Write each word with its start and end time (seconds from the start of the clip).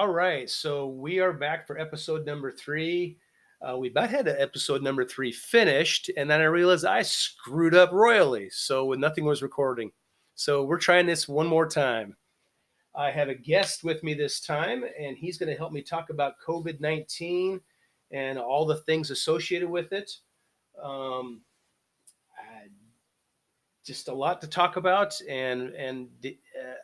All 0.00 0.08
right, 0.08 0.48
so 0.48 0.86
we 0.86 1.18
are 1.18 1.34
back 1.34 1.66
for 1.66 1.78
episode 1.78 2.24
number 2.24 2.50
three. 2.50 3.18
Uh, 3.60 3.76
we 3.76 3.90
about 3.90 4.08
had 4.08 4.28
episode 4.28 4.82
number 4.82 5.04
three 5.04 5.30
finished, 5.30 6.10
and 6.16 6.30
then 6.30 6.40
I 6.40 6.44
realized 6.44 6.86
I 6.86 7.02
screwed 7.02 7.74
up 7.74 7.92
royally, 7.92 8.48
so 8.48 8.94
nothing 8.94 9.26
was 9.26 9.42
recording. 9.42 9.92
So 10.36 10.64
we're 10.64 10.78
trying 10.78 11.04
this 11.04 11.28
one 11.28 11.46
more 11.46 11.68
time. 11.68 12.16
I 12.94 13.10
have 13.10 13.28
a 13.28 13.34
guest 13.34 13.84
with 13.84 14.02
me 14.02 14.14
this 14.14 14.40
time, 14.40 14.86
and 14.98 15.18
he's 15.18 15.36
going 15.36 15.50
to 15.50 15.58
help 15.58 15.70
me 15.70 15.82
talk 15.82 16.08
about 16.08 16.40
COVID 16.48 16.80
19 16.80 17.60
and 18.10 18.38
all 18.38 18.64
the 18.64 18.78
things 18.78 19.10
associated 19.10 19.68
with 19.68 19.92
it. 19.92 20.10
Um, 20.82 21.42
just 23.84 24.08
a 24.08 24.14
lot 24.14 24.40
to 24.40 24.46
talk 24.46 24.78
about, 24.78 25.20
and 25.28 25.74
and 25.74 26.08
uh, 26.24 26.80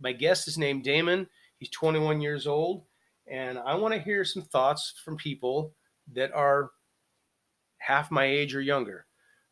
my 0.00 0.12
guest 0.12 0.48
is 0.48 0.56
named 0.56 0.84
Damon. 0.84 1.28
He's 1.60 1.68
21 1.68 2.22
years 2.22 2.46
old, 2.46 2.84
and 3.30 3.58
I 3.58 3.74
want 3.74 3.92
to 3.92 4.00
hear 4.00 4.24
some 4.24 4.42
thoughts 4.42 4.94
from 5.04 5.18
people 5.18 5.74
that 6.14 6.32
are 6.32 6.70
half 7.76 8.10
my 8.10 8.24
age 8.24 8.54
or 8.54 8.62
younger. 8.62 9.04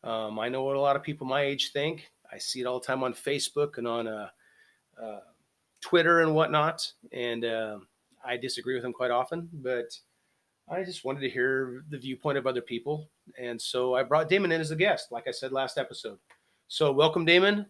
Um, 0.03 0.39
I 0.39 0.49
know 0.49 0.63
what 0.63 0.75
a 0.75 0.81
lot 0.81 0.95
of 0.95 1.03
people 1.03 1.27
my 1.27 1.43
age 1.43 1.71
think. 1.71 2.09
I 2.33 2.39
see 2.39 2.61
it 2.61 2.65
all 2.65 2.79
the 2.79 2.85
time 2.85 3.03
on 3.03 3.13
Facebook 3.13 3.77
and 3.77 3.87
on 3.87 4.07
uh, 4.07 4.29
uh, 4.99 5.19
Twitter 5.81 6.21
and 6.21 6.33
whatnot, 6.33 6.91
and 7.11 7.45
uh, 7.45 7.77
I 8.25 8.37
disagree 8.37 8.73
with 8.73 8.81
them 8.81 8.93
quite 8.93 9.11
often. 9.11 9.47
But 9.53 9.95
I 10.67 10.83
just 10.83 11.05
wanted 11.05 11.21
to 11.21 11.29
hear 11.29 11.83
the 11.89 11.99
viewpoint 11.99 12.39
of 12.39 12.47
other 12.47 12.61
people, 12.61 13.11
and 13.39 13.61
so 13.61 13.93
I 13.93 14.01
brought 14.01 14.29
Damon 14.29 14.51
in 14.51 14.61
as 14.61 14.71
a 14.71 14.75
guest, 14.75 15.11
like 15.11 15.27
I 15.27 15.31
said 15.31 15.51
last 15.51 15.77
episode. 15.77 16.17
So, 16.69 16.91
welcome, 16.91 17.23
Damon. 17.23 17.67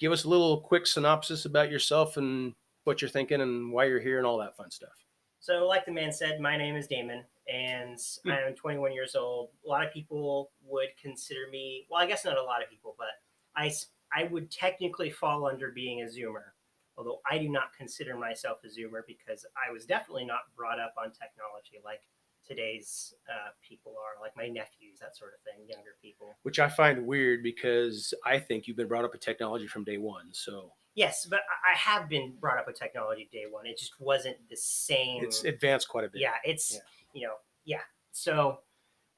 Give 0.00 0.10
us 0.10 0.24
a 0.24 0.28
little 0.28 0.62
quick 0.62 0.84
synopsis 0.84 1.44
about 1.44 1.70
yourself 1.70 2.16
and 2.16 2.54
what 2.88 3.02
you're 3.02 3.10
thinking 3.10 3.42
and 3.42 3.70
why 3.70 3.84
you're 3.84 4.00
here 4.00 4.16
and 4.16 4.26
all 4.26 4.38
that 4.38 4.56
fun 4.56 4.70
stuff. 4.70 5.04
So, 5.40 5.66
like 5.66 5.84
the 5.84 5.92
man 5.92 6.10
said, 6.10 6.40
my 6.40 6.56
name 6.56 6.74
is 6.74 6.88
Damon, 6.88 7.22
and 7.46 7.98
hmm. 8.24 8.30
I'm 8.30 8.54
21 8.54 8.92
years 8.92 9.14
old. 9.14 9.50
A 9.64 9.68
lot 9.68 9.86
of 9.86 9.92
people 9.92 10.50
would 10.64 10.88
consider 11.00 11.42
me, 11.52 11.86
well, 11.88 12.02
I 12.02 12.06
guess 12.06 12.24
not 12.24 12.38
a 12.38 12.42
lot 12.42 12.62
of 12.62 12.70
people, 12.70 12.96
but 12.98 13.08
I, 13.54 13.70
I 14.12 14.24
would 14.24 14.50
technically 14.50 15.10
fall 15.10 15.46
under 15.46 15.70
being 15.70 16.00
a 16.00 16.06
Zoomer, 16.06 16.52
although 16.96 17.20
I 17.30 17.38
do 17.38 17.48
not 17.48 17.74
consider 17.76 18.16
myself 18.16 18.58
a 18.64 18.68
Zoomer 18.68 19.02
because 19.06 19.44
I 19.54 19.70
was 19.70 19.84
definitely 19.84 20.24
not 20.24 20.40
brought 20.56 20.80
up 20.80 20.94
on 20.98 21.12
technology 21.12 21.78
like 21.84 22.00
today's 22.46 23.12
uh, 23.28 23.50
people 23.62 23.92
are, 23.92 24.20
like 24.20 24.34
my 24.34 24.48
nephews, 24.48 24.98
that 25.00 25.14
sort 25.14 25.32
of 25.34 25.40
thing, 25.42 25.68
younger 25.68 25.96
people. 26.02 26.36
Which 26.42 26.58
I 26.58 26.68
find 26.68 27.06
weird 27.06 27.42
because 27.42 28.14
I 28.24 28.38
think 28.38 28.66
you've 28.66 28.78
been 28.78 28.88
brought 28.88 29.04
up 29.04 29.12
with 29.12 29.20
technology 29.20 29.66
from 29.66 29.84
day 29.84 29.98
one. 29.98 30.30
So 30.32 30.72
yes, 30.98 31.26
but 31.30 31.40
I 31.40 31.76
have 31.76 32.08
been 32.08 32.34
brought 32.40 32.58
up 32.58 32.66
with 32.66 32.78
technology 32.78 33.28
day 33.32 33.44
one. 33.48 33.66
It 33.66 33.78
just 33.78 33.92
wasn't 34.00 34.36
the 34.50 34.56
same. 34.56 35.22
It's 35.22 35.44
advanced 35.44 35.88
quite 35.88 36.04
a 36.04 36.08
bit. 36.08 36.20
Yeah, 36.20 36.34
it's 36.44 36.74
yeah. 36.74 36.80
you 37.14 37.26
know 37.26 37.34
yeah. 37.64 37.80
So, 38.10 38.58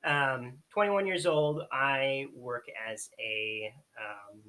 um, 0.04 0.58
21 0.72 1.06
years 1.06 1.24
old. 1.24 1.62
I 1.72 2.26
work 2.34 2.66
as 2.88 3.08
a 3.18 3.72
um, 3.98 4.40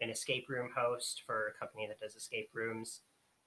an 0.00 0.08
escape 0.08 0.46
room 0.48 0.70
host 0.74 1.22
for 1.26 1.48
a 1.48 1.58
company 1.58 1.86
that 1.86 2.00
does 2.00 2.16
escape 2.16 2.48
rooms. 2.54 3.00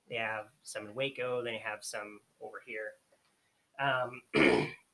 They 0.08 0.18
have 0.18 0.46
some 0.62 0.86
in 0.86 0.94
Waco. 0.94 1.44
They 1.44 1.58
have 1.58 1.80
some 1.82 2.20
over 2.40 2.62
here. 2.66 2.92
Um, 3.80 4.22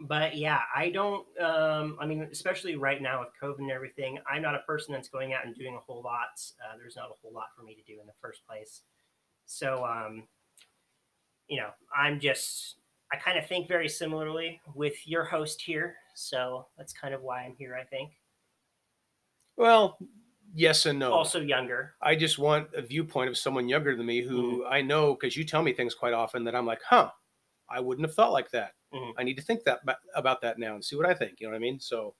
but 0.00 0.36
yeah, 0.36 0.60
I 0.74 0.90
don't. 0.90 1.26
Um, 1.40 1.96
I 2.00 2.06
mean, 2.06 2.28
especially 2.30 2.76
right 2.76 3.02
now 3.02 3.20
with 3.20 3.30
COVID 3.42 3.58
and 3.58 3.70
everything, 3.70 4.18
I'm 4.30 4.42
not 4.42 4.54
a 4.54 4.60
person 4.60 4.92
that's 4.92 5.08
going 5.08 5.32
out 5.32 5.44
and 5.44 5.54
doing 5.54 5.74
a 5.74 5.80
whole 5.80 6.02
lot. 6.02 6.40
Uh, 6.62 6.76
there's 6.78 6.96
not 6.96 7.06
a 7.06 7.14
whole 7.20 7.32
lot 7.32 7.46
for 7.56 7.64
me 7.64 7.74
to 7.74 7.82
do 7.82 8.00
in 8.00 8.06
the 8.06 8.12
first 8.20 8.46
place. 8.46 8.82
So, 9.46 9.84
um, 9.84 10.24
you 11.48 11.58
know, 11.58 11.70
I'm 11.96 12.20
just. 12.20 12.76
I 13.10 13.16
kind 13.16 13.38
of 13.38 13.46
think 13.46 13.68
very 13.68 13.88
similarly 13.88 14.60
with 14.74 15.08
your 15.08 15.24
host 15.24 15.62
here, 15.62 15.96
so 16.14 16.66
that's 16.76 16.92
kind 16.92 17.14
of 17.14 17.22
why 17.22 17.42
I'm 17.42 17.54
here. 17.56 17.74
I 17.74 17.84
think. 17.84 18.12
Well, 19.56 19.98
yes 20.54 20.86
and 20.86 20.98
no. 20.98 21.12
Also 21.12 21.40
younger. 21.40 21.94
I 22.00 22.14
just 22.14 22.38
want 22.38 22.68
a 22.76 22.82
viewpoint 22.82 23.28
of 23.28 23.36
someone 23.36 23.68
younger 23.68 23.96
than 23.96 24.06
me 24.06 24.22
who 24.22 24.60
mm-hmm. 24.60 24.72
I 24.72 24.82
know 24.82 25.14
because 25.14 25.36
you 25.36 25.44
tell 25.44 25.62
me 25.62 25.72
things 25.72 25.94
quite 25.94 26.12
often 26.12 26.44
that 26.44 26.54
I'm 26.54 26.66
like, 26.66 26.82
huh, 26.88 27.10
I 27.68 27.80
wouldn't 27.80 28.06
have 28.06 28.14
thought 28.14 28.32
like 28.32 28.50
that. 28.52 28.72
Mm-hmm. 28.94 29.18
I 29.18 29.22
need 29.22 29.36
to 29.36 29.42
think 29.42 29.64
that 29.64 29.80
about 30.14 30.40
that 30.42 30.58
now 30.58 30.74
and 30.74 30.84
see 30.84 30.96
what 30.96 31.06
I 31.06 31.14
think. 31.14 31.40
You 31.40 31.46
know 31.46 31.52
what 31.52 31.56
I 31.56 31.60
mean? 31.60 31.78
So 31.78 32.14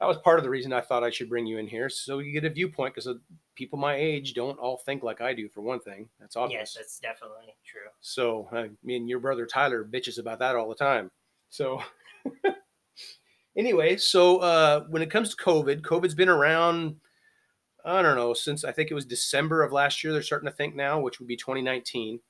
that 0.00 0.06
was 0.06 0.18
part 0.18 0.38
of 0.38 0.44
the 0.44 0.50
reason 0.50 0.72
I 0.72 0.80
thought 0.80 1.02
I 1.02 1.10
should 1.10 1.28
bring 1.28 1.46
you 1.46 1.58
in 1.58 1.66
here, 1.66 1.88
so 1.88 2.20
you 2.20 2.32
get 2.32 2.44
a 2.44 2.50
viewpoint. 2.50 2.94
Because 2.94 3.08
people 3.56 3.78
my 3.78 3.96
age 3.96 4.34
don't 4.34 4.58
all 4.58 4.76
think 4.76 5.02
like 5.02 5.20
I 5.20 5.34
do. 5.34 5.48
For 5.48 5.60
one 5.60 5.80
thing, 5.80 6.08
that's 6.20 6.36
obvious. 6.36 6.60
Yes, 6.60 6.74
that's 6.74 6.98
definitely 7.00 7.54
true. 7.66 7.90
So 8.00 8.48
I 8.52 8.70
mean, 8.84 9.08
your 9.08 9.18
brother 9.18 9.46
Tyler 9.46 9.84
bitches 9.84 10.18
about 10.18 10.38
that 10.38 10.54
all 10.54 10.68
the 10.68 10.74
time. 10.74 11.10
So 11.50 11.82
anyway, 13.56 13.96
so 13.96 14.38
uh, 14.38 14.84
when 14.88 15.02
it 15.02 15.10
comes 15.10 15.34
to 15.34 15.42
COVID, 15.42 15.80
COVID's 15.80 16.14
been 16.14 16.28
around. 16.28 16.96
I 17.84 18.02
don't 18.02 18.16
know 18.16 18.34
since 18.34 18.64
I 18.64 18.72
think 18.72 18.90
it 18.90 18.94
was 18.94 19.06
December 19.06 19.62
of 19.62 19.72
last 19.72 20.04
year. 20.04 20.12
They're 20.12 20.22
starting 20.22 20.48
to 20.48 20.54
think 20.54 20.76
now, 20.76 21.00
which 21.00 21.18
would 21.18 21.28
be 21.28 21.36
2019. 21.36 22.20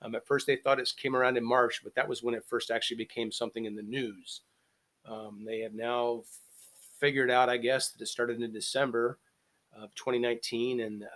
Um, 0.00 0.14
at 0.14 0.26
first, 0.26 0.46
they 0.46 0.56
thought 0.56 0.78
it 0.78 0.92
came 0.96 1.16
around 1.16 1.36
in 1.36 1.44
March, 1.44 1.80
but 1.82 1.94
that 1.94 2.08
was 2.08 2.22
when 2.22 2.34
it 2.34 2.44
first 2.44 2.70
actually 2.70 2.98
became 2.98 3.32
something 3.32 3.64
in 3.64 3.74
the 3.74 3.82
news. 3.82 4.42
Um, 5.06 5.42
they 5.44 5.60
have 5.60 5.74
now 5.74 6.22
figured 6.98 7.30
out, 7.30 7.48
I 7.48 7.56
guess, 7.56 7.90
that 7.90 8.02
it 8.02 8.06
started 8.06 8.40
in 8.40 8.52
December 8.52 9.18
of 9.76 9.94
2019, 9.94 10.80
and 10.80 11.04
uh, 11.04 11.06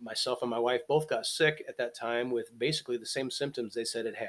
myself 0.00 0.42
and 0.42 0.50
my 0.50 0.58
wife 0.58 0.82
both 0.88 1.08
got 1.08 1.26
sick 1.26 1.64
at 1.68 1.76
that 1.78 1.94
time 1.94 2.30
with 2.30 2.58
basically 2.58 2.96
the 2.96 3.06
same 3.06 3.30
symptoms 3.30 3.74
they 3.74 3.84
said 3.84 4.06
it 4.06 4.16
had. 4.16 4.28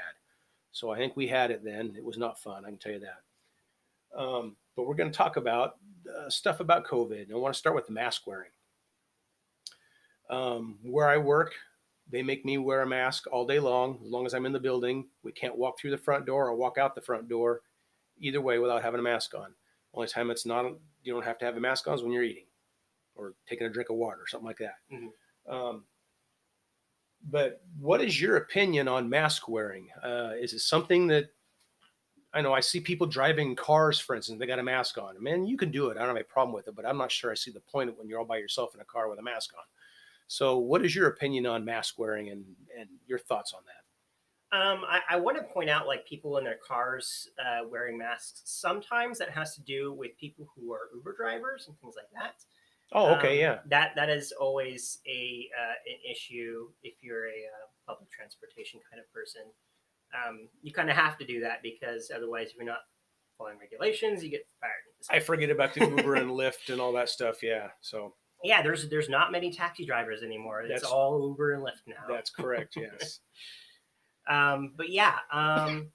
So 0.72 0.92
I 0.92 0.98
think 0.98 1.16
we 1.16 1.28
had 1.28 1.52
it 1.52 1.64
then. 1.64 1.94
It 1.98 2.04
was 2.04 2.18
not 2.18 2.40
fun, 2.40 2.66
I 2.66 2.70
can 2.70 2.78
tell 2.78 2.92
you 2.92 3.00
that. 3.00 4.20
Um, 4.20 4.56
but 4.76 4.88
we're 4.88 4.96
going 4.96 5.12
to 5.12 5.18
talk 5.18 5.38
about 5.38 5.78
uh, 6.10 6.30
stuff 6.30 6.60
about 6.60 6.86
COVID. 6.86 7.24
And 7.24 7.34
I 7.34 7.36
want 7.36 7.54
to 7.54 7.58
start 7.58 7.76
with 7.76 7.90
mask 7.90 8.28
wearing. 8.28 8.52
Um, 10.30 10.80
where 10.84 11.08
I 11.08 11.18
work, 11.18 11.54
they 12.10 12.22
make 12.22 12.46
me 12.46 12.58
wear 12.58 12.82
a 12.82 12.88
mask 12.88 13.26
all 13.32 13.46
day 13.46 13.60
long, 13.60 14.00
as 14.04 14.12
long 14.12 14.26
as 14.26 14.34
I'm 14.34 14.46
in 14.46 14.54
the 14.54 14.60
building. 14.60 15.08
We 15.24 15.32
can't 15.32 15.58
walk 15.58 15.80
through 15.80 15.92
the 15.92 15.98
front 15.98 16.26
door 16.26 16.48
or 16.48 16.56
walk 16.56 16.78
out 16.78 16.96
the 16.96 17.02
front 17.02 17.28
door, 17.28 17.62
either 18.20 18.42
way, 18.42 18.60
without 18.60 18.84
having 18.84 19.00
a 19.00 19.04
mask 19.04 19.34
on. 19.34 19.54
Only 19.94 20.08
time 20.08 20.30
it's 20.30 20.46
not, 20.46 20.66
you 21.04 21.14
don't 21.14 21.26
have 21.26 21.40
to 21.40 21.46
have 21.46 21.58
a 21.58 21.60
mask 21.60 21.88
on 21.88 21.96
is 21.96 22.04
when 22.04 22.12
you're 22.12 22.24
eating 22.24 22.46
or 23.16 23.34
taking 23.48 23.66
a 23.66 23.70
drink 23.70 23.90
of 23.90 23.96
water 23.96 24.22
or 24.22 24.28
something 24.28 24.48
like 24.48 24.58
that. 24.58 24.76
Mm-hmm. 24.92 25.54
Um, 25.54 25.86
but 27.30 27.62
what 27.80 28.02
is 28.02 28.22
your 28.22 28.38
opinion 28.38 28.88
on 28.88 29.10
mask 29.10 29.48
wearing? 29.48 29.88
Uh, 30.04 30.32
is 30.40 30.54
it 30.54 30.60
something 30.60 31.08
that 31.08 31.32
I 32.34 32.42
know 32.42 32.54
I 32.54 32.60
see 32.60 32.82
people 32.82 33.08
driving 33.08 33.56
cars, 33.56 33.98
for 33.98 34.14
instance, 34.14 34.40
they 34.40 34.46
got 34.46 34.60
a 34.60 34.64
mask 34.64 34.98
on. 34.98 35.22
Man, 35.24 35.46
you 35.46 35.56
can 35.56 35.72
do 35.72 35.88
it. 35.88 35.98
I 35.98 36.02
don't 36.02 36.10
have 36.10 36.18
a 36.18 36.24
problem 36.26 36.54
with 36.54 36.68
it, 36.68 36.76
but 36.76 36.86
I'm 36.86 36.98
not 36.98 37.12
sure 37.12 37.32
I 37.32 37.36
see 37.36 37.50
the 37.50 37.62
point 37.62 37.90
of 37.90 37.98
when 37.98 38.10
you're 38.10 38.20
all 38.20 38.26
by 38.26 38.38
yourself 38.38 38.76
in 38.76 38.82
a 38.82 38.86
car 38.86 39.10
with 39.10 39.20
a 39.20 39.24
mask 39.24 39.54
on. 39.58 39.64
So, 40.28 40.58
what 40.58 40.84
is 40.84 40.96
your 40.96 41.08
opinion 41.08 41.46
on 41.46 41.66
mask 41.66 42.00
wearing 42.00 42.30
and, 42.30 42.46
and 42.78 42.90
your 43.08 43.20
thoughts 43.20 43.54
on 43.54 43.62
that? 43.66 43.86
Um, 44.56 44.84
I, 44.88 45.02
I, 45.10 45.16
want 45.18 45.38
to 45.38 45.44
point 45.44 45.70
out, 45.70 45.86
like 45.86 46.08
people 46.08 46.38
in 46.38 46.44
their 46.44 46.60
cars 46.66 47.30
uh, 47.40 47.68
wearing 47.70 47.98
masks. 47.98 48.42
Sometimes 48.46 49.18
that 49.20 49.30
has 49.30 49.54
to 49.56 49.62
do 49.62 49.92
with 49.92 50.18
people 50.18 50.48
who 50.56 50.72
are 50.72 50.90
Uber 50.96 51.16
drivers 51.18 51.66
and 51.68 51.78
things 51.80 51.96
like 51.98 52.10
that. 52.14 52.36
Oh, 52.94 53.16
okay, 53.16 53.34
um, 53.34 53.40
yeah. 53.40 53.60
That 53.70 53.92
that 53.96 54.10
is 54.10 54.32
always 54.32 55.00
a 55.08 55.50
uh, 55.60 55.74
an 55.88 55.98
issue 56.10 56.70
if 56.84 56.96
you're 57.02 57.26
a 57.26 57.30
uh, 57.32 57.68
public 57.88 58.10
transportation 58.12 58.80
kind 58.90 59.02
of 59.02 59.12
person. 59.12 59.42
Um, 60.14 60.48
you 60.62 60.72
kind 60.72 60.90
of 60.90 60.96
have 60.96 61.18
to 61.18 61.26
do 61.26 61.42
that 61.42 61.62
because 61.64 62.12
otherwise, 62.16 62.50
if 62.50 62.56
you're 62.56 62.66
not 62.66 62.86
following 63.38 63.58
regulations, 63.60 64.24
you 64.24 64.30
get 64.30 64.48
fired. 64.62 64.72
I 65.10 65.20
forget 65.20 65.50
about 65.50 65.74
the 65.74 65.82
Uber 65.82 66.16
and 66.16 66.32
Lyft 66.32 66.72
and 66.72 66.80
all 66.80 66.94
that 66.94 67.10
stuff. 67.10 67.44
Yeah, 67.44 67.70
so 67.82 68.14
yeah, 68.46 68.62
there's 68.62 68.88
there's 68.90 69.10
not 69.10 69.32
many 69.32 69.52
taxi 69.52 69.86
drivers 69.86 70.24
anymore. 70.24 70.62
It's 70.62 70.82
that's, 70.82 70.92
all 70.92 71.28
Uber 71.30 71.54
and 71.54 71.64
Lyft 71.64 71.88
now. 71.88 72.04
That's 72.08 72.30
correct. 72.30 72.78
Yes. 72.82 73.20
um, 74.30 74.74
but 74.78 74.90
yeah, 74.90 75.16
um, 75.32 75.90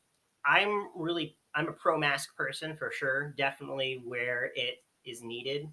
I'm 0.44 0.88
really 0.94 1.37
I'm 1.55 1.69
a 1.69 1.73
pro 1.73 1.99
mask 1.99 2.37
person 2.37 2.76
for 2.76 2.91
sure. 2.93 3.35
Definitely 3.37 4.02
where 4.05 4.50
it 4.55 4.79
is 5.05 5.23
needed. 5.23 5.69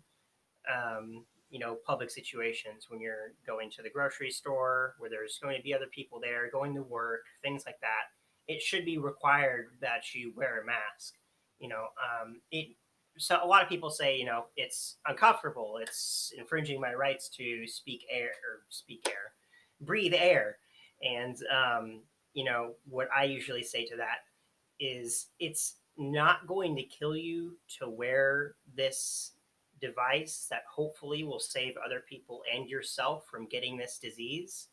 Um, 0.71 1.25
you 1.49 1.59
know, 1.59 1.77
public 1.85 2.09
situations 2.09 2.87
when 2.89 2.99
you're 2.99 3.33
going 3.45 3.71
to 3.71 3.81
the 3.81 3.89
grocery 3.89 4.31
store, 4.31 4.95
where 4.99 5.09
there's 5.09 5.39
going 5.41 5.55
to 5.55 5.63
be 5.63 5.73
other 5.73 5.87
people 5.93 6.19
there, 6.19 6.51
going 6.51 6.75
to 6.75 6.83
work, 6.83 7.21
things 7.41 7.63
like 7.65 7.79
that. 7.79 8.11
It 8.47 8.61
should 8.61 8.83
be 8.83 8.97
required 8.97 9.67
that 9.81 10.13
you 10.13 10.33
wear 10.35 10.61
a 10.61 10.65
mask. 10.65 11.13
You 11.59 11.69
know, 11.69 11.87
um, 12.03 12.41
it 12.51 12.75
so 13.17 13.39
a 13.43 13.47
lot 13.47 13.63
of 13.63 13.69
people 13.69 13.89
say, 13.89 14.17
you 14.17 14.25
know, 14.25 14.45
it's 14.57 14.97
uncomfortable. 15.07 15.79
It's 15.81 16.33
infringing 16.37 16.79
my 16.81 16.93
rights 16.93 17.29
to 17.37 17.67
speak 17.67 18.05
air 18.11 18.27
or 18.29 18.63
speak 18.69 19.07
air, 19.09 19.33
breathe 19.81 20.13
air. 20.15 20.57
And, 21.03 21.37
um, 21.53 22.01
you 22.33 22.43
know, 22.45 22.73
what 22.89 23.09
I 23.15 23.25
usually 23.25 23.63
say 23.63 23.85
to 23.87 23.95
that 23.97 24.19
is 24.79 25.27
it's 25.39 25.75
not 25.97 26.47
going 26.47 26.75
to 26.75 26.83
kill 26.83 27.15
you 27.15 27.57
to 27.79 27.89
wear 27.89 28.55
this 28.75 29.33
device 29.81 30.47
that 30.49 30.63
hopefully 30.71 31.23
will 31.23 31.39
save 31.39 31.75
other 31.85 32.03
people 32.07 32.43
and 32.53 32.69
yourself 32.69 33.25
from 33.29 33.47
getting 33.47 33.77
this 33.77 33.99
disease. 33.99 34.67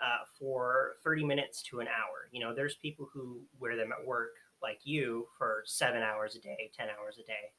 uh, 0.00 0.24
for 0.38 0.96
30 1.04 1.24
minutes 1.24 1.62
to 1.62 1.80
an 1.80 1.88
hour. 1.88 2.28
You 2.32 2.40
know, 2.40 2.54
there's 2.54 2.74
people 2.76 3.08
who 3.12 3.40
wear 3.58 3.76
them 3.76 3.92
at 3.92 4.06
work, 4.06 4.32
like 4.62 4.80
you, 4.84 5.26
for 5.38 5.62
seven 5.66 6.02
hours 6.02 6.36
a 6.36 6.40
day, 6.40 6.70
10 6.76 6.88
hours 6.88 7.18
a 7.18 7.24
day. 7.26 7.52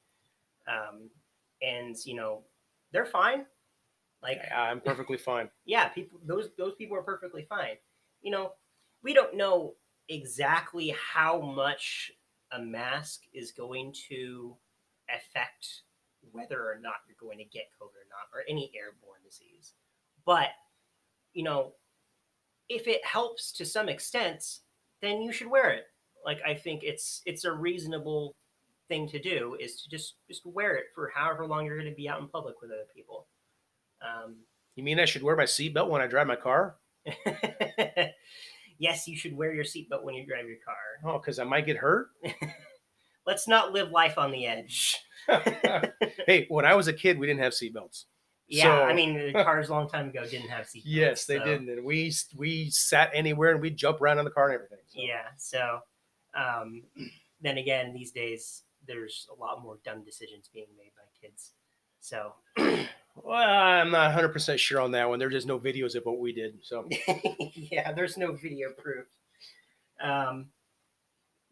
Um, 0.67 1.09
and, 1.61 1.95
you 2.05 2.15
know, 2.15 2.43
they're 2.91 3.05
fine. 3.05 3.45
Like, 4.23 4.39
I'm 4.55 4.81
perfectly 4.81 5.17
fine. 5.17 5.49
yeah, 5.65 5.87
people 5.87 6.19
those 6.23 6.49
those 6.57 6.75
people 6.75 6.95
are 6.95 7.01
perfectly 7.01 7.45
fine. 7.49 7.77
You 8.21 8.31
know, 8.31 8.51
we 9.03 9.13
don't 9.13 9.35
know 9.35 9.73
exactly 10.09 10.95
how 11.13 11.41
much 11.41 12.11
a 12.51 12.59
mask 12.61 13.21
is 13.33 13.51
going 13.51 13.95
to 14.09 14.55
affect 15.09 15.83
whether 16.31 16.59
or 16.59 16.77
not 16.79 16.95
you're 17.07 17.15
going 17.19 17.39
to 17.39 17.45
get 17.45 17.71
COVID 17.81 17.87
or 17.87 18.09
not, 18.09 18.29
or 18.33 18.43
any 18.47 18.71
airborne 18.75 19.21
disease. 19.25 19.73
But 20.23 20.49
you 21.33 21.43
know, 21.43 21.73
if 22.69 22.87
it 22.87 23.03
helps 23.03 23.51
to 23.53 23.65
some 23.65 23.89
extent, 23.89 24.43
then 25.01 25.21
you 25.21 25.31
should 25.31 25.49
wear 25.49 25.71
it. 25.71 25.85
Like 26.23 26.41
I 26.45 26.53
think 26.53 26.83
it's 26.83 27.21
it's 27.25 27.45
a 27.45 27.51
reasonable 27.51 28.35
thing 28.91 29.07
to 29.07 29.19
do 29.19 29.55
is 29.59 29.81
to 29.81 29.89
just 29.89 30.15
just 30.27 30.45
wear 30.45 30.75
it 30.75 30.85
for 30.93 31.09
however 31.15 31.45
long 31.47 31.65
you're 31.65 31.77
going 31.77 31.89
to 31.89 31.95
be 31.95 32.09
out 32.09 32.19
in 32.19 32.27
public 32.27 32.55
with 32.61 32.71
other 32.71 32.87
people. 32.93 33.27
Um, 34.01 34.35
You 34.75 34.83
mean 34.83 34.99
I 34.99 35.05
should 35.05 35.23
wear 35.23 35.35
my 35.37 35.45
seatbelt 35.45 35.89
when 35.89 36.01
I 36.01 36.07
drive 36.07 36.27
my 36.27 36.35
car? 36.35 36.75
yes, 38.77 39.07
you 39.07 39.15
should 39.15 39.35
wear 39.35 39.53
your 39.53 39.63
seatbelt 39.63 40.03
when 40.03 40.15
you 40.15 40.25
drive 40.25 40.45
your 40.47 40.57
car. 40.65 40.75
Oh, 41.03 41.17
because 41.17 41.39
I 41.39 41.43
might 41.45 41.65
get 41.65 41.77
hurt. 41.77 42.09
Let's 43.25 43.47
not 43.47 43.71
live 43.73 43.89
life 43.91 44.17
on 44.19 44.31
the 44.31 44.45
edge. 44.45 44.97
hey, 46.27 46.45
when 46.49 46.65
I 46.65 46.75
was 46.75 46.87
a 46.87 46.93
kid, 46.93 47.17
we 47.17 47.25
didn't 47.27 47.41
have 47.41 47.53
seatbelts. 47.53 48.05
Yeah, 48.47 48.63
So- 48.65 48.83
I 48.83 48.93
mean, 48.93 49.13
the 49.15 49.31
cars 49.43 49.69
a 49.69 49.71
long 49.71 49.87
time 49.89 50.09
ago 50.09 50.23
didn't 50.25 50.49
have 50.49 50.65
seatbelts. 50.65 50.81
Yes, 50.85 51.25
they 51.25 51.37
so- 51.37 51.45
didn't, 51.45 51.69
and 51.69 51.85
we 51.85 52.13
we 52.35 52.69
sat 52.69 53.09
anywhere 53.13 53.51
and 53.51 53.61
we'd 53.61 53.77
jump 53.77 54.01
around 54.01 54.19
in 54.19 54.25
the 54.25 54.31
car 54.31 54.49
and 54.49 54.55
everything. 54.55 54.79
So. 54.87 54.99
Yeah, 55.01 55.25
so 55.37 55.79
um, 56.35 56.83
then 57.41 57.57
again, 57.57 57.93
these 57.93 58.11
days 58.11 58.63
there's 58.87 59.27
a 59.31 59.39
lot 59.39 59.61
more 59.63 59.77
dumb 59.85 60.03
decisions 60.03 60.49
being 60.53 60.67
made 60.77 60.91
by 60.95 61.03
kids. 61.27 61.51
So 61.99 62.33
Well, 63.15 63.35
I'm 63.35 63.91
not 63.91 64.05
100 64.05 64.29
percent 64.29 64.59
sure 64.59 64.79
on 64.81 64.91
that 64.91 65.09
one. 65.09 65.19
There's 65.19 65.33
just 65.33 65.47
no 65.47 65.59
videos 65.59 65.95
of 65.95 66.05
what 66.05 66.19
we 66.19 66.31
did. 66.33 66.59
So 66.63 66.87
yeah, 67.53 67.91
there's 67.91 68.17
no 68.17 68.31
video 68.33 68.69
proof. 68.77 69.05
Um, 70.01 70.47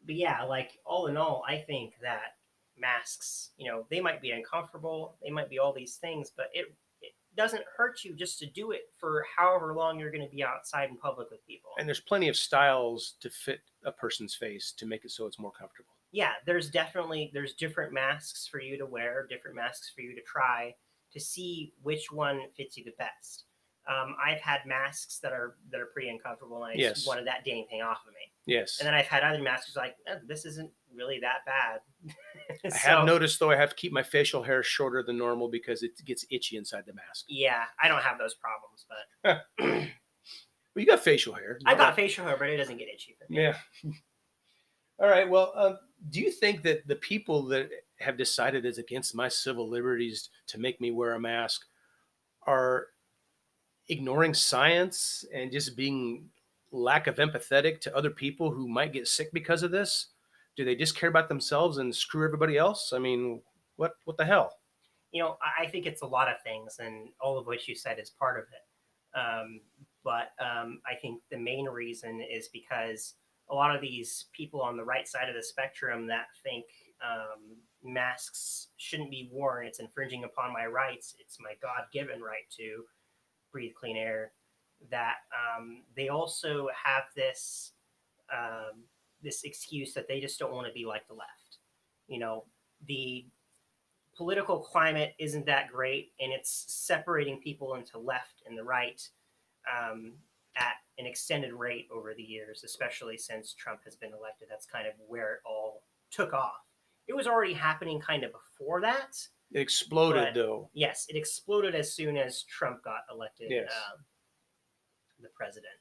but 0.06 0.16
yeah, 0.16 0.44
like 0.44 0.72
all 0.86 1.08
in 1.08 1.18
all, 1.18 1.44
I 1.48 1.58
think 1.58 1.94
that 2.02 2.36
masks, 2.78 3.52
you 3.58 3.70
know, 3.70 3.86
they 3.90 4.00
might 4.00 4.22
be 4.22 4.32
uncomfortable, 4.32 5.18
they 5.22 5.30
might 5.30 5.50
be 5.50 5.60
all 5.60 5.74
these 5.74 5.96
things, 5.98 6.32
but 6.36 6.48
it 6.54 6.74
it 7.02 7.12
doesn't 7.36 7.64
hurt 7.78 8.04
you 8.04 8.16
just 8.16 8.40
to 8.40 8.46
do 8.46 8.72
it 8.72 8.84
for 8.98 9.26
however 9.38 9.74
long 9.76 10.00
you're 10.00 10.12
going 10.12 10.28
to 10.28 10.36
be 10.36 10.44
outside 10.44 10.90
in 10.90 10.98
public 10.98 11.30
with 11.30 11.46
people. 11.46 11.72
and 11.78 11.88
there's 11.88 12.00
plenty 12.00 12.28
of 12.30 12.36
styles 12.36 13.16
to 13.22 13.30
fit 13.30 13.62
a 13.86 13.92
person's 13.92 14.34
face 14.34 14.74
to 14.78 14.86
make 14.86 15.06
it 15.06 15.12
so 15.12 15.26
it's 15.26 15.40
more 15.40 15.52
comfortable. 15.52 15.92
Yeah, 16.12 16.34
there's 16.46 16.70
definitely 16.70 17.30
there's 17.34 17.54
different 17.54 17.94
masks 17.94 18.48
for 18.48 18.60
you 18.62 18.78
to 18.78 18.86
wear, 18.86 19.26
different 19.30 19.56
masks 19.56 19.92
for 19.96 20.02
you 20.02 20.16
to 20.16 20.22
try 20.22 20.74
to 21.14 21.20
see 21.20 21.74
which 21.82 22.12
one 22.12 22.42
fits 22.56 22.78
you 22.78 22.84
the 22.84 22.94
best. 22.98 23.46
Um, 23.90 24.16
I've 24.24 24.40
had 24.42 24.60
masks 24.68 25.18
that 25.24 25.32
are 25.32 25.56
that 25.72 25.80
are 25.82 25.88
pretty 25.88 26.10
uncomfortable, 26.10 26.64
and 26.64 26.74
I 26.74 26.76
Yes. 26.76 26.96
just 26.98 27.08
wanted 27.08 27.26
that 27.28 27.44
dang 27.44 27.66
thing 27.70 27.82
off 27.82 28.02
of 28.08 28.14
me. 28.14 28.32
Yes. 28.46 28.80
And 28.80 28.86
then 28.86 28.94
I've 28.94 29.08
had 29.08 29.24
other 29.24 29.42
masks 29.42 29.76
like 29.76 29.96
eh, 30.08 30.16
this 30.28 30.46
isn't 30.46 30.72
really 30.94 31.20
that 31.22 31.40
bad. 31.46 31.80
I 32.74 32.78
have 32.78 33.06
noticed 33.06 33.40
though 33.40 33.50
I 33.50 33.56
have 33.56 33.70
to 33.70 33.76
keep 33.76 33.92
my 33.92 34.04
facial 34.04 34.44
hair 34.44 34.62
shorter 34.62 35.02
than 35.02 35.18
normal 35.18 35.50
because 35.50 35.82
it 35.82 35.92
gets 36.06 36.24
itchy 36.30 36.58
inside 36.58 36.84
the 36.86 36.94
mask. 36.94 37.26
Yeah, 37.30 37.64
I 37.82 37.88
don't 37.88 38.04
have 38.04 38.20
those 38.20 38.36
problems, 38.36 38.86
but 38.88 39.44
But 40.76 40.82
you 40.82 40.86
got 40.86 41.00
facial 41.00 41.34
hair. 41.34 41.58
I 41.66 41.74
got 41.74 41.96
facial 41.96 42.26
hair, 42.26 42.38
but 42.38 42.48
it 42.50 42.58
doesn't 42.58 42.78
get 42.78 42.88
itchy 42.90 43.16
for 43.18 43.26
me. 43.32 43.42
Yeah. 43.42 43.58
All 45.00 45.08
right. 45.08 45.30
Well, 45.30 45.54
um, 45.56 45.80
do 46.10 46.20
you 46.20 46.32
think 46.32 46.62
that 46.64 46.88
the 46.88 46.96
people 46.96 47.44
that 47.48 47.70
have 48.00 48.18
decided 48.18 48.66
it's 48.66 48.78
against 48.78 49.16
my 49.16 49.28
civil 49.28 49.70
liberties 49.70 50.30
to 50.48 50.60
make 50.60 50.80
me 50.82 50.92
wear 50.92 51.14
a 51.14 51.20
mask 51.20 51.66
are 52.48 52.88
ignoring 53.90 54.34
science 54.34 55.26
and 55.34 55.52
just 55.52 55.76
being 55.76 56.30
lack 56.72 57.08
of 57.08 57.16
empathetic 57.16 57.82
to 57.82 57.96
other 57.96 58.10
people 58.10 58.52
who 58.52 58.68
might 58.68 58.94
get 58.94 59.08
sick 59.08 59.32
because 59.34 59.64
of 59.64 59.72
this? 59.72 60.08
Do 60.56 60.66
they 60.66 60.76
just 60.76 60.96
care 60.96 61.10
about 61.10 61.30
themselves 61.30 61.78
and 61.78 61.96
screw 61.96 62.26
everybody 62.26 62.58
else? 62.58 62.92
I 62.94 63.00
mean, 63.00 63.42
what 63.78 63.94
what 64.06 64.18
the 64.18 64.26
hell? 64.26 64.54
you 65.12 65.24
know, 65.24 65.38
I- 65.42 65.68
think 65.68 65.86
it's 65.86 66.02
a 66.02 66.08
lot 66.08 66.28
of 66.30 66.42
things, 66.44 66.80
and 66.80 67.10
all 67.20 67.38
of 67.38 67.48
what 67.48 67.68
you 67.68 67.76
said 67.76 68.00
is 68.00 68.10
part 68.10 68.40
of 68.40 68.46
it. 68.54 69.18
Um, 69.18 69.62
but 70.04 70.32
um, 70.40 70.82
I 70.86 70.96
think 70.96 71.22
the 71.32 71.38
main 71.38 71.66
reason 71.66 72.22
is 72.22 72.48
because 72.50 73.16
a 73.50 73.56
lot 73.56 73.76
of 73.76 73.82
these 73.82 74.26
people 74.34 74.62
on 74.62 74.78
the 74.78 74.84
right 74.84 75.08
side 75.08 75.30
of 75.30 75.36
the 75.36 75.44
spectrum 75.44 76.08
that 76.08 76.28
think 76.44 76.66
um, 77.04 77.58
masks 77.84 78.68
shouldn't 78.78 79.12
be 79.12 79.30
worn, 79.32 79.66
it's 79.66 79.80
infringing 79.80 80.24
upon 80.24 80.54
my 80.54 80.66
rights, 80.66 81.16
it's 81.20 81.38
my 81.40 81.54
God 81.62 81.86
given 81.92 82.22
right 82.22 82.50
to 82.58 82.84
breathe 83.52 83.74
clean 83.80 83.98
air, 83.98 84.32
that 84.92 85.16
um, 85.34 85.84
they 85.96 86.10
also 86.10 86.68
have 86.86 87.04
this. 87.16 87.74
Um, 88.32 88.84
this 89.22 89.44
excuse 89.44 89.94
that 89.94 90.08
they 90.08 90.20
just 90.20 90.40
don't 90.40 90.54
want 90.54 90.68
to 90.68 90.74
be 90.74 90.86
like 90.86 91.08
the 91.08 91.14
left. 91.14 91.58
You 92.08 92.20
know, 92.20 92.46
the 92.88 93.26
political 94.16 94.60
climate 94.60 95.14
isn't 95.20 95.46
that 95.46 95.72
great, 95.72 96.12
and 96.20 96.32
it's 96.32 96.66
separating 96.68 97.40
people 97.40 97.76
into 97.76 97.98
left 97.98 98.44
and 98.48 98.58
the 98.58 98.64
right 98.64 99.02
um, 99.70 100.14
at 100.56 100.76
an 101.00 101.06
extended 101.06 101.54
rate 101.54 101.88
over 101.92 102.14
the 102.14 102.22
years, 102.24 102.64
especially 102.64 103.18
since 103.18 103.54
Trump 103.54 103.80
has 103.86 103.96
been 103.96 104.12
elected. 104.14 104.48
That's 104.50 104.66
kind 104.66 104.86
of 104.86 104.94
where 105.08 105.36
it 105.36 105.40
all 105.46 105.84
took 106.12 106.34
off. 106.34 106.60
It 107.08 107.16
was 107.16 107.26
already 107.26 107.54
happening 107.54 108.00
kind 108.00 108.24
of 108.24 108.32
before 108.34 108.82
that. 108.82 109.18
It 109.52 109.62
exploded 109.62 110.26
But- 110.26 110.34
though. 110.36 110.70
Yes, 110.74 111.06
it 111.10 111.16
exploded 111.16 111.74
as 111.74 111.94
soon 111.94 112.18
as 112.18 112.44
Trump 112.44 112.84
got 112.84 113.02
elected 113.12 113.50
Yes. 113.50 113.72
um, 113.94 114.04
the 115.22 115.30
president. 115.30 115.74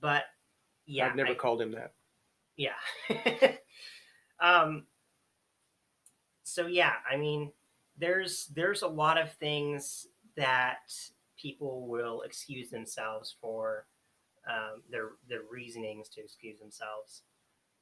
But 0.00 0.24
yeah, 0.86 1.06
I've 1.06 1.16
never 1.16 1.30
I- 1.32 1.34
called 1.34 1.60
him 1.62 1.72
that. 1.72 1.94
yeah. 2.56 2.76
um 4.40 4.86
so 6.42 6.66
yeah, 6.66 6.94
I 7.10 7.16
mean 7.16 7.50
there's 7.96 8.46
there's 8.54 8.82
a 8.82 8.88
lot 8.88 9.18
of 9.18 9.32
things 9.34 10.06
that 10.36 10.80
people 11.38 11.86
will 11.88 12.22
excuse 12.22 12.70
themselves 12.70 13.36
for 13.40 13.86
um, 14.48 14.82
their 14.90 15.10
their 15.28 15.42
reasonings 15.50 16.08
to 16.10 16.20
excuse 16.20 16.58
themselves. 16.58 17.22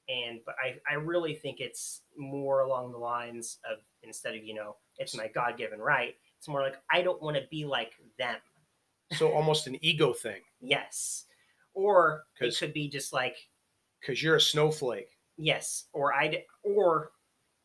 And 0.08 0.40
but 0.44 0.56
I, 0.62 0.78
I 0.90 0.94
really 0.96 1.34
think 1.34 1.60
it's 1.60 2.02
more 2.16 2.62
along 2.62 2.92
the 2.92 2.98
lines 2.98 3.58
of 3.70 3.78
instead 4.02 4.34
of, 4.34 4.42
you 4.44 4.54
know, 4.54 4.76
it's 4.98 5.16
my 5.16 5.28
God 5.28 5.56
given 5.56 5.78
right, 5.78 6.14
it's 6.38 6.48
more 6.48 6.62
like 6.62 6.76
I 6.90 7.02
don't 7.02 7.22
want 7.22 7.36
to 7.36 7.44
be 7.50 7.64
like 7.64 7.92
them. 8.18 8.36
So 9.12 9.30
almost 9.30 9.66
an 9.66 9.76
ego 9.84 10.12
thing 10.12 10.40
Yes. 10.62 11.24
Or 11.74 12.24
it 12.40 12.56
could 12.56 12.72
be 12.72 12.88
just 12.88 13.12
like 13.12 13.36
because 14.00 14.22
you're 14.22 14.36
a 14.36 14.40
snowflake. 14.40 15.08
Yes, 15.36 15.86
or 15.92 16.14
I 16.14 16.44
or 16.62 17.10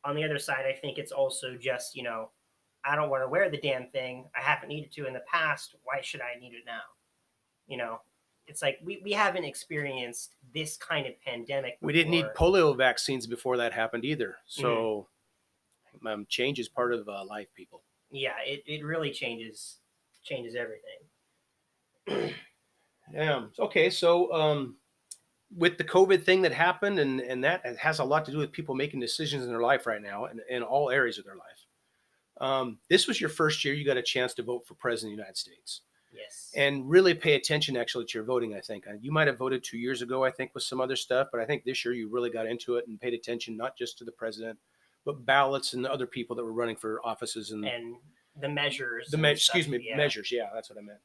on 0.03 0.15
the 0.15 0.23
other 0.23 0.39
side, 0.39 0.65
I 0.67 0.73
think 0.73 0.97
it's 0.97 1.11
also 1.11 1.55
just 1.59 1.95
you 1.95 2.03
know, 2.03 2.31
I 2.85 2.95
don't 2.95 3.09
want 3.09 3.23
to 3.23 3.29
wear 3.29 3.49
the 3.49 3.59
damn 3.59 3.89
thing. 3.89 4.25
I 4.35 4.41
haven't 4.41 4.69
needed 4.69 4.91
to 4.93 5.07
in 5.07 5.13
the 5.13 5.23
past. 5.31 5.75
Why 5.83 6.01
should 6.01 6.21
I 6.21 6.39
need 6.39 6.53
it 6.53 6.63
now? 6.65 6.81
You 7.67 7.77
know, 7.77 7.99
it's 8.47 8.61
like 8.61 8.79
we, 8.83 9.01
we 9.03 9.11
haven't 9.11 9.43
experienced 9.43 10.35
this 10.53 10.77
kind 10.77 11.05
of 11.05 11.13
pandemic. 11.21 11.77
We 11.81 11.93
didn't 11.93 12.11
need 12.11 12.25
polio 12.35 12.75
vaccines 12.75 13.27
before 13.27 13.57
that 13.57 13.73
happened 13.73 14.05
either. 14.05 14.37
So 14.45 15.07
um, 16.05 16.25
change 16.29 16.59
is 16.59 16.69
part 16.69 16.93
of 16.93 17.07
uh, 17.09 17.25
life, 17.25 17.47
people. 17.55 17.83
Yeah, 18.09 18.33
it, 18.45 18.63
it 18.65 18.83
really 18.85 19.11
changes 19.11 19.77
changes 20.23 20.55
everything. 20.55 20.99
Yeah. 23.13 23.45
Okay. 23.57 23.89
So 23.89 24.33
um, 24.33 24.75
with 25.55 25.77
the 25.77 25.83
COVID 25.83 26.23
thing 26.23 26.41
that 26.41 26.51
happened, 26.51 26.99
and 26.99 27.21
and 27.21 27.43
that 27.43 27.63
has 27.77 27.99
a 27.99 28.03
lot 28.03 28.25
to 28.25 28.31
do 28.31 28.37
with 28.37 28.51
people 28.51 28.75
making 28.75 28.99
decisions 28.99 29.43
in 29.45 29.49
their 29.49 29.61
life 29.61 29.87
right 29.87 30.01
now, 30.01 30.25
and 30.25 30.41
in 30.49 30.61
all 30.63 30.89
areas 30.89 31.17
of 31.17 31.25
their 31.25 31.35
life. 31.35 31.65
Um, 32.39 32.79
this 32.89 33.07
was 33.07 33.19
your 33.19 33.29
first 33.29 33.63
year. 33.63 33.73
You 33.73 33.85
got 33.85 33.97
a 33.97 34.03
chance 34.03 34.33
to 34.35 34.43
vote 34.43 34.67
for 34.67 34.73
president 34.75 35.13
of 35.13 35.17
the 35.17 35.21
United 35.21 35.37
States, 35.37 35.81
Yes. 36.13 36.51
and 36.55 36.89
really 36.89 37.13
pay 37.13 37.35
attention 37.35 37.77
actually 37.77 38.05
to 38.05 38.17
your 38.17 38.23
voting. 38.23 38.55
I 38.55 38.61
think 38.61 38.87
Uh, 38.87 38.93
you 39.01 39.11
might 39.11 39.27
have 39.27 39.37
voted 39.37 39.63
two 39.63 39.77
years 39.77 40.01
ago. 40.01 40.23
I 40.23 40.31
think 40.31 40.53
with 40.53 40.63
some 40.63 40.79
other 40.81 40.95
stuff, 40.95 41.27
but 41.31 41.39
I 41.41 41.45
think 41.45 41.63
this 41.63 41.83
year 41.85 41.93
you 41.93 42.07
really 42.09 42.29
got 42.29 42.45
into 42.47 42.75
it 42.77 42.87
and 42.87 42.99
paid 42.99 43.13
attention 43.13 43.55
not 43.57 43.77
just 43.77 43.97
to 43.99 44.03
the 44.05 44.11
president, 44.11 44.57
but 45.05 45.25
ballots 45.25 45.73
and 45.73 45.83
the 45.85 45.91
other 45.91 46.07
people 46.07 46.35
that 46.35 46.43
were 46.43 46.53
running 46.53 46.75
for 46.75 46.99
offices 47.05 47.51
and 47.51 47.65
and 47.65 47.95
the 48.39 48.49
measures. 48.49 49.09
the 49.09 49.17
me- 49.17 49.35
stuff, 49.35 49.55
excuse 49.55 49.67
me 49.67 49.85
yeah. 49.87 49.95
measures 49.97 50.31
yeah 50.31 50.49
that's 50.53 50.69
what 50.69 50.77
i 50.77 50.81
meant 50.81 50.99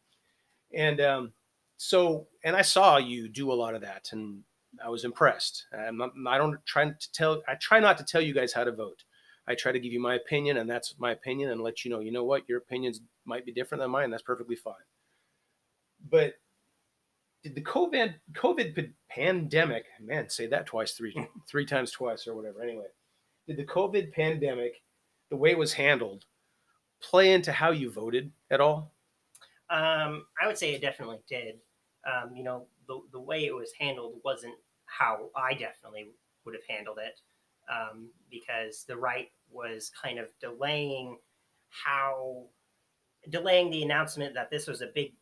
and 0.75 1.01
um 1.01 1.33
so 1.79 2.27
and 2.45 2.55
i 2.55 2.61
saw 2.63 2.99
you 2.99 3.27
do 3.29 3.51
a 3.51 3.55
lot 3.55 3.75
of 3.75 3.81
that 3.81 4.09
and 4.13 4.43
i 4.85 4.89
was 4.91 5.05
impressed 5.05 5.67
I'm 5.73 5.97
not, 5.97 6.13
i 6.27 6.37
don't 6.37 6.59
try 6.67 6.85
to 6.91 7.13
tell 7.13 7.43
i 7.49 7.55
try 7.55 7.81
not 7.81 7.97
to 7.99 8.05
tell 8.05 8.21
you 8.21 8.35
guys 8.35 8.53
how 8.53 8.65
to 8.65 8.73
vote 8.73 9.05
i 9.47 9.55
try 9.55 9.73
to 9.73 9.81
give 9.81 9.93
you 9.93 10.01
my 10.01 10.15
opinion 10.15 10.57
and 10.57 10.69
that's 10.69 10.95
my 10.99 11.13
opinion 11.13 11.51
and 11.51 11.61
let 11.61 11.85
you 11.85 11.91
know 11.91 12.01
you 12.01 12.13
know 12.13 12.25
what 12.25 12.49
your 12.49 12.59
opinions 12.59 13.01
might 13.25 13.45
be 13.45 13.53
different 13.53 13.81
than 13.81 13.91
mine 13.91 14.11
that's 14.11 14.23
perfectly 14.23 14.57
fine 14.57 14.75
but 16.11 16.35
did 17.43 17.55
the 17.55 17.63
COVID 17.63 18.15
COVID 18.35 18.93
pandemic? 19.11 19.85
Man, 20.01 20.29
say 20.29 20.47
that 20.47 20.67
twice, 20.67 20.93
three 20.93 21.15
three 21.51 21.67
times 21.67 21.91
twice 21.91 22.27
or 22.27 22.35
whatever. 22.35 22.63
Anyway, 22.63 22.87
did 23.47 23.57
the 23.57 23.65
COVID 23.65 24.13
pandemic, 24.13 24.83
the 25.31 25.37
way 25.37 25.51
it 25.51 25.59
was 25.59 25.73
handled, 25.73 26.25
play 27.03 27.33
into 27.33 27.53
how 27.53 27.71
you 27.71 27.91
voted 27.91 28.31
at 28.51 28.61
all? 28.61 28.95
Um, 29.71 30.27
I 30.41 30.47
would 30.47 30.59
say 30.59 30.75
it 30.75 30.83
definitely 30.83 31.21
did. 31.29 31.57
Um, 32.07 32.37
you 32.37 32.45
know, 32.45 32.67
the, 32.87 33.01
the 33.13 33.21
way 33.21 33.45
it 33.47 33.55
was 33.55 33.71
handled 33.79 34.21
wasn't 34.25 34.55
how 34.87 35.31
I 35.37 35.55
definitely 35.55 36.11
would 36.45 36.55
have 36.55 36.65
handled 36.69 36.99
it 37.01 37.19
um, 37.71 38.09
because 38.31 38.85
the 38.87 38.97
right 38.97 39.29
was 39.51 39.91
kind 40.03 40.19
of 40.19 40.27
delaying 40.41 41.19
how, 41.71 42.47
delaying 43.31 43.71
the 43.71 43.83
announcement 43.83 44.35
that 44.35 44.51
this 44.51 44.67
was 44.67 44.83
a 44.83 44.91
big, 44.95 45.13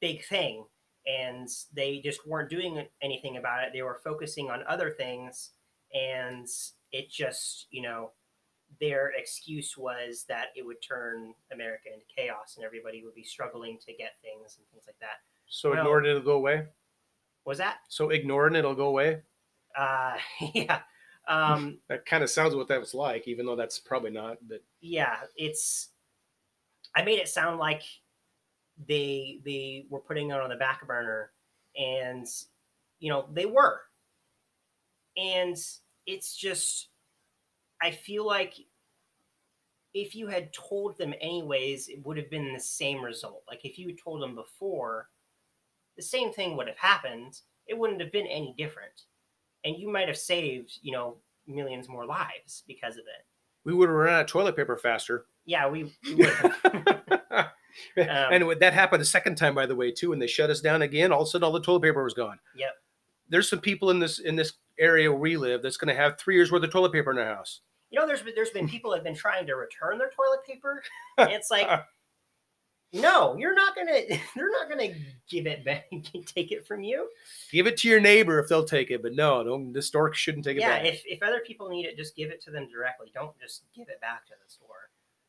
big 0.00 0.24
thing. 0.24 0.64
And 1.06 1.48
they 1.74 1.98
just 1.98 2.26
weren't 2.26 2.48
doing 2.48 2.86
anything 3.02 3.36
about 3.36 3.64
it. 3.64 3.70
They 3.72 3.82
were 3.82 4.00
focusing 4.04 4.50
on 4.50 4.62
other 4.68 4.90
things. 4.90 5.50
And 5.92 6.46
it 6.92 7.10
just, 7.10 7.66
you 7.70 7.82
know, 7.82 8.12
their 8.80 9.12
excuse 9.16 9.76
was 9.76 10.24
that 10.28 10.46
it 10.56 10.64
would 10.64 10.80
turn 10.86 11.34
America 11.52 11.88
into 11.92 12.06
chaos 12.16 12.54
and 12.56 12.64
everybody 12.64 13.02
would 13.04 13.14
be 13.14 13.24
struggling 13.24 13.78
to 13.84 13.92
get 13.92 14.12
things 14.22 14.56
and 14.58 14.66
things 14.70 14.84
like 14.86 14.98
that. 15.00 15.20
So 15.46 15.70
Well- 15.70 15.80
ignoring 15.80 16.06
it'll 16.06 16.22
go 16.22 16.36
away. 16.36 16.68
Was 17.44 17.58
that? 17.58 17.78
So 17.88 18.10
ignoring 18.10 18.54
it'll 18.54 18.74
go 18.74 18.86
away. 18.86 19.22
Uh, 19.76 20.16
yeah. 20.54 20.80
Um, 21.28 21.78
That 21.88 22.06
kind 22.06 22.22
of 22.22 22.30
sounds 22.30 22.54
what 22.54 22.68
that 22.68 22.80
was 22.80 22.94
like, 22.94 23.28
even 23.28 23.46
though 23.46 23.56
that's 23.56 23.78
probably 23.78 24.10
not. 24.10 24.38
But 24.48 24.62
yeah, 24.80 25.16
it's. 25.36 25.88
I 26.94 27.02
made 27.02 27.18
it 27.18 27.28
sound 27.28 27.58
like 27.58 27.82
they 28.88 29.40
they 29.44 29.86
were 29.88 30.00
putting 30.00 30.30
it 30.30 30.40
on 30.40 30.50
the 30.50 30.56
back 30.56 30.86
burner, 30.86 31.30
and 31.76 32.26
you 32.98 33.10
know 33.10 33.26
they 33.32 33.46
were. 33.46 33.80
And 35.16 35.56
it's 36.06 36.34
just, 36.34 36.88
I 37.82 37.90
feel 37.90 38.26
like 38.26 38.54
if 39.94 40.14
you 40.14 40.26
had 40.28 40.52
told 40.52 40.96
them 40.96 41.12
anyways, 41.20 41.88
it 41.88 42.04
would 42.06 42.16
have 42.16 42.30
been 42.30 42.52
the 42.52 42.60
same 42.60 43.04
result. 43.04 43.42
Like 43.46 43.64
if 43.64 43.78
you 43.78 43.94
told 43.94 44.22
them 44.22 44.34
before, 44.34 45.10
the 45.96 46.02
same 46.02 46.32
thing 46.32 46.56
would 46.56 46.66
have 46.68 46.78
happened. 46.78 47.40
It 47.66 47.76
wouldn't 47.76 48.00
have 48.00 48.12
been 48.12 48.26
any 48.26 48.54
different, 48.56 49.02
and 49.64 49.76
you 49.76 49.90
might 49.90 50.08
have 50.08 50.16
saved, 50.18 50.78
you 50.82 50.92
know, 50.92 51.16
millions 51.46 51.88
more 51.88 52.06
lives 52.06 52.62
because 52.66 52.94
of 52.94 53.00
it. 53.00 53.26
we 53.64 53.72
would 53.74 53.88
have 53.88 53.96
run 53.96 54.14
out 54.14 54.20
of 54.22 54.26
toilet 54.26 54.56
paper 54.56 54.76
faster. 54.76 55.26
Yeah, 55.44 55.68
we, 55.68 55.84
we 56.04 56.14
would 56.14 56.28
have. 56.28 57.50
and 57.96 58.42
um, 58.44 58.54
that 58.60 58.72
happened 58.72 59.02
a 59.02 59.06
second 59.06 59.36
time, 59.36 59.54
by 59.54 59.66
the 59.66 59.74
way, 59.76 59.90
too, 59.90 60.10
when 60.10 60.18
they 60.18 60.26
shut 60.26 60.50
us 60.50 60.60
down 60.60 60.82
again. 60.82 61.12
All 61.12 61.22
of 61.22 61.26
a 61.26 61.30
sudden, 61.30 61.44
all 61.44 61.52
the 61.52 61.60
toilet 61.60 61.82
paper 61.82 62.04
was 62.04 62.14
gone. 62.14 62.38
Yep. 62.56 62.70
There's 63.28 63.48
some 63.48 63.60
people 63.60 63.90
in 63.90 63.98
this 63.98 64.18
in 64.18 64.36
this 64.36 64.54
area 64.78 65.10
where 65.10 65.18
we 65.20 65.36
live 65.36 65.62
that's 65.62 65.76
going 65.76 65.94
to 65.94 66.00
have 66.00 66.18
three 66.18 66.34
years 66.34 66.52
worth 66.52 66.62
of 66.64 66.70
toilet 66.70 66.92
paper 66.92 67.10
in 67.10 67.16
their 67.16 67.34
house. 67.34 67.60
You 67.90 68.00
know, 68.00 68.06
there's 68.06 68.22
been, 68.22 68.34
there's 68.34 68.50
been 68.50 68.68
people 68.68 68.90
that 68.90 68.98
have 68.98 69.04
been 69.04 69.14
trying 69.14 69.46
to 69.46 69.54
return 69.54 69.98
their 69.98 70.10
toilet 70.10 70.44
paper. 70.46 70.82
And 71.18 71.30
it's 71.30 71.50
like, 71.50 71.66
no, 72.92 73.36
you're 73.38 73.54
not 73.54 73.74
gonna, 73.74 74.00
they're 74.36 74.50
not 74.50 74.68
gonna 74.68 74.88
give 75.28 75.46
it 75.46 75.64
back, 75.64 75.90
take 76.26 76.52
it 76.52 76.66
from 76.66 76.82
you. 76.82 77.08
Give 77.50 77.66
it 77.66 77.76
to 77.78 77.88
your 77.88 78.00
neighbor 78.00 78.38
if 78.38 78.48
they'll 78.48 78.64
take 78.64 78.90
it, 78.90 79.02
but 79.02 79.14
no, 79.14 79.42
don't. 79.42 79.72
The 79.72 79.82
store 79.82 80.12
shouldn't 80.12 80.44
take 80.44 80.56
it 80.56 80.60
Yeah, 80.60 80.78
back. 80.78 80.86
if 80.86 81.02
if 81.06 81.22
other 81.22 81.40
people 81.46 81.68
need 81.68 81.86
it, 81.86 81.96
just 81.96 82.14
give 82.16 82.30
it 82.30 82.42
to 82.42 82.50
them 82.50 82.68
directly. 82.68 83.10
Don't 83.14 83.38
just 83.40 83.64
give 83.74 83.88
it 83.88 84.00
back 84.00 84.26
to 84.26 84.32
the 84.32 84.50
store. 84.50 84.66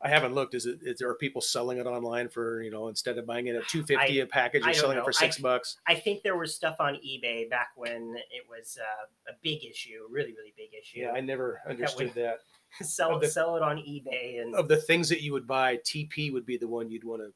I 0.05 0.09
haven't 0.09 0.35
looked. 0.35 0.53
Is 0.53 0.65
it? 0.65 0.79
Is 0.81 0.99
there 0.99 1.09
are 1.09 1.15
people 1.15 1.39
selling 1.39 1.77
it 1.77 1.85
online 1.85 2.27
for 2.27 2.61
you 2.61 2.69
know 2.71 2.89
instead 2.89 3.17
of 3.17 3.25
buying 3.25 3.47
it 3.47 3.55
at 3.55 3.65
two 3.69 3.83
fifty 3.83 4.19
a 4.19 4.25
package, 4.25 4.65
you're 4.65 4.73
selling 4.73 4.97
it 4.97 5.05
for 5.05 5.13
six 5.13 5.39
I- 5.39 5.41
bucks. 5.41 5.77
I 5.87 5.95
think 5.95 6.21
there 6.23 6.35
was 6.35 6.53
stuff 6.53 6.75
on 6.79 6.95
eBay 6.95 7.49
back 7.49 7.69
when 7.77 8.15
it 8.31 8.43
was 8.49 8.77
uh, 8.81 9.31
a 9.31 9.35
big 9.41 9.63
issue, 9.63 9.99
really, 10.11 10.33
really 10.33 10.53
big 10.57 10.71
issue. 10.77 10.99
Yeah, 10.99 11.11
I 11.11 11.21
never 11.21 11.61
understood 11.69 12.11
that. 12.15 12.39
sell 12.81 13.15
of 13.15 13.21
the- 13.21 13.29
sell 13.29 13.55
it 13.55 13.61
on 13.63 13.77
eBay 13.77 14.41
and 14.41 14.53
Of 14.55 14.67
the 14.67 14.75
things 14.75 15.07
that 15.07 15.21
you 15.21 15.31
would 15.31 15.47
buy, 15.47 15.77
TP 15.77 16.33
would 16.33 16.45
be 16.45 16.57
the 16.57 16.67
one 16.67 16.89
you'd 16.89 17.05
want 17.05 17.21
to 17.21 17.31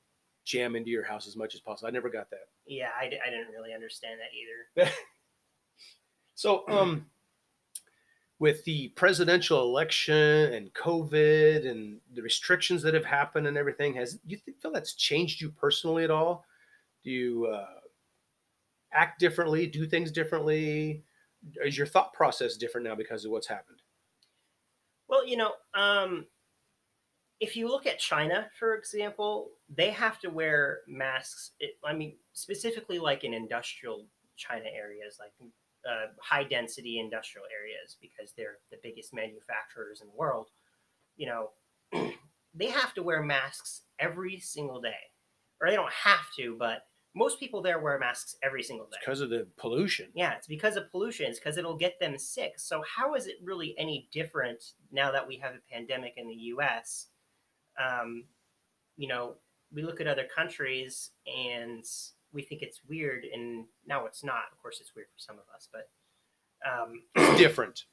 jam 0.47 0.75
into 0.75 0.89
your 0.89 1.03
house 1.03 1.27
as 1.27 1.35
much 1.35 1.53
as 1.53 1.61
possible. 1.61 1.87
I 1.87 1.91
never 1.91 2.09
got 2.09 2.29
that. 2.31 2.47
yeah, 2.65 2.89
I, 2.99 3.05
didn't 3.09 3.51
really 3.53 3.73
understand 3.73 4.19
that 4.19 4.83
either. 4.85 4.91
So, 6.37 6.65
um, 6.67 7.07
with 8.37 8.63
the 8.63 8.89
presidential 8.89 9.63
election 9.63 10.53
and 10.53 10.71
COVID 10.75 11.67
and 11.67 11.99
the 12.13 12.21
restrictions 12.21 12.83
that 12.83 12.93
have 12.93 13.05
happened 13.05 13.47
and 13.47 13.57
everything, 13.57 13.95
has 13.95 14.19
you 14.23 14.37
feel 14.61 14.71
that's 14.71 14.93
changed 14.93 15.41
you 15.41 15.49
personally 15.49 16.03
at 16.03 16.11
all? 16.11 16.45
Do 17.03 17.09
you 17.09 17.47
uh, 17.47 17.65
act 18.93 19.19
differently? 19.19 19.65
Do 19.65 19.87
things 19.87 20.11
differently? 20.11 21.03
Is 21.65 21.75
your 21.75 21.87
thought 21.87 22.13
process 22.13 22.55
different 22.55 22.85
now 22.85 22.93
because 22.93 23.25
of 23.25 23.31
what's 23.31 23.47
happened? 23.47 23.81
Well, 25.07 25.25
you 25.27 25.37
know, 25.37 25.53
um, 25.73 26.27
if 27.39 27.55
you 27.55 27.67
look 27.67 27.85
at 27.85 27.99
China, 27.99 28.47
for 28.57 28.75
example, 28.75 29.51
they 29.69 29.91
have 29.91 30.19
to 30.19 30.29
wear 30.29 30.79
masks. 30.87 31.51
It, 31.59 31.77
I 31.85 31.93
mean, 31.93 32.15
specifically 32.33 32.99
like 32.99 33.23
in 33.23 33.33
industrial 33.33 34.05
China 34.35 34.65
areas, 34.73 35.17
like 35.19 35.33
uh, 35.87 36.07
high 36.21 36.43
density 36.43 36.99
industrial 36.99 37.45
areas, 37.53 37.97
because 38.01 38.33
they're 38.35 38.57
the 38.71 38.77
biggest 38.81 39.13
manufacturers 39.13 40.01
in 40.01 40.07
the 40.07 40.15
world. 40.15 40.47
You 41.15 41.27
know, 41.27 41.49
they 42.55 42.69
have 42.69 42.93
to 42.95 43.03
wear 43.03 43.21
masks 43.21 43.83
every 43.99 44.39
single 44.39 44.81
day, 44.81 45.11
or 45.61 45.69
they 45.69 45.75
don't 45.75 45.93
have 45.93 46.31
to, 46.37 46.55
but 46.57 46.87
most 47.15 47.39
people 47.39 47.61
there 47.61 47.79
wear 47.79 47.97
masks 47.99 48.35
every 48.43 48.63
single 48.63 48.85
day. 48.87 48.97
Because 48.99 49.21
of 49.21 49.29
the 49.29 49.47
pollution. 49.57 50.07
Yeah, 50.13 50.33
it's 50.33 50.47
because 50.47 50.75
of 50.75 50.91
pollution. 50.91 51.27
It's 51.27 51.39
because 51.39 51.57
it'll 51.57 51.77
get 51.77 51.99
them 51.99 52.17
sick. 52.17 52.53
So 52.57 52.83
how 52.95 53.15
is 53.15 53.25
it 53.25 53.35
really 53.43 53.75
any 53.77 54.07
different 54.11 54.73
now 54.91 55.11
that 55.11 55.27
we 55.27 55.37
have 55.37 55.53
a 55.53 55.73
pandemic 55.73 56.13
in 56.17 56.27
the 56.27 56.35
U.S.? 56.35 57.07
Um, 57.77 58.25
you 58.97 59.07
know, 59.07 59.35
we 59.73 59.83
look 59.83 60.01
at 60.01 60.07
other 60.07 60.25
countries 60.35 61.11
and 61.27 61.83
we 62.33 62.41
think 62.41 62.61
it's 62.61 62.81
weird, 62.87 63.25
and 63.25 63.65
now 63.85 64.05
it's 64.05 64.23
not. 64.23 64.43
Of 64.51 64.61
course, 64.61 64.79
it's 64.81 64.95
weird 64.95 65.07
for 65.13 65.19
some 65.19 65.35
of 65.37 65.45
us, 65.55 65.67
but 65.71 65.89
um, 66.67 67.01
It's 67.15 67.37
different. 67.39 67.83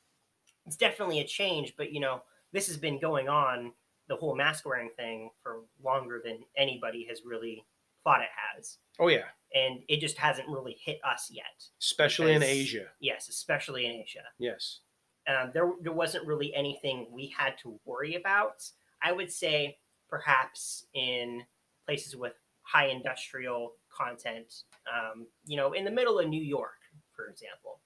it's 0.66 0.76
definitely 0.76 1.20
a 1.20 1.24
change. 1.24 1.74
But 1.76 1.92
you 1.92 2.00
know, 2.00 2.22
this 2.52 2.66
has 2.68 2.76
been 2.76 2.98
going 2.98 3.28
on 3.28 3.72
the 4.08 4.16
whole 4.16 4.34
mask 4.34 4.66
wearing 4.66 4.90
thing 4.96 5.30
for 5.42 5.60
longer 5.82 6.20
than 6.24 6.38
anybody 6.56 7.06
has 7.08 7.20
really 7.24 7.64
thought 8.02 8.20
it 8.20 8.28
has, 8.56 8.76
Oh 9.00 9.08
yeah, 9.08 9.24
and 9.54 9.80
it 9.88 9.98
just 9.98 10.18
hasn't 10.18 10.46
really 10.48 10.76
hit 10.84 11.00
us 11.04 11.28
yet. 11.30 11.44
especially 11.80 12.32
in 12.32 12.42
Asia. 12.42 12.86
Yes, 13.00 13.28
especially 13.30 13.86
in 13.86 13.92
Asia. 13.92 14.24
Yes. 14.38 14.80
um, 15.26 15.50
there 15.54 15.70
there 15.80 15.92
wasn't 15.92 16.26
really 16.26 16.54
anything 16.54 17.06
we 17.10 17.28
had 17.36 17.56
to 17.62 17.78
worry 17.86 18.14
about. 18.16 18.62
I 19.04 19.12
would 19.12 19.30
say 19.30 19.76
perhaps 20.08 20.86
in 20.94 21.42
places 21.86 22.16
with 22.16 22.32
high 22.62 22.86
industrial 22.86 23.74
content, 23.94 24.62
um, 24.92 25.26
you 25.46 25.56
know, 25.56 25.72
in 25.72 25.84
the 25.84 25.90
middle 25.90 26.18
of 26.18 26.28
New 26.28 26.42
York, 26.42 26.78
for 27.14 27.26
example. 27.26 27.80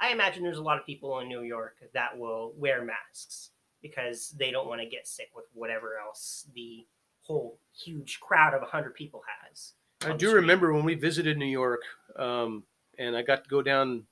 I 0.00 0.10
imagine 0.10 0.42
there's 0.42 0.58
a 0.58 0.62
lot 0.62 0.78
of 0.78 0.86
people 0.86 1.18
in 1.20 1.28
New 1.28 1.42
York 1.42 1.76
that 1.94 2.16
will 2.16 2.54
wear 2.56 2.84
masks 2.84 3.50
because 3.82 4.30
they 4.38 4.50
don't 4.50 4.68
want 4.68 4.80
to 4.80 4.88
get 4.88 5.06
sick 5.06 5.28
with 5.34 5.44
whatever 5.52 5.94
else 6.04 6.46
the 6.54 6.86
whole 7.22 7.58
huge 7.76 8.20
crowd 8.20 8.54
of 8.54 8.60
100 8.60 8.94
people 8.94 9.22
has. 9.42 9.74
I 10.04 10.12
do 10.16 10.32
remember 10.32 10.72
when 10.72 10.84
we 10.84 10.94
visited 10.94 11.38
New 11.38 11.46
York, 11.46 11.82
um, 12.18 12.64
and 12.98 13.16
I 13.16 13.22
got 13.22 13.44
to 13.44 13.50
go 13.50 13.62
down 13.62 14.04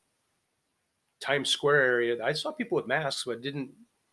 Times 1.21 1.50
Square 1.50 1.83
area. 1.83 2.25
I 2.25 2.33
saw 2.33 2.52
people 2.52 2.76
with 2.76 2.87
masks, 2.87 3.25
but 3.26 3.42
didn't 3.42 3.71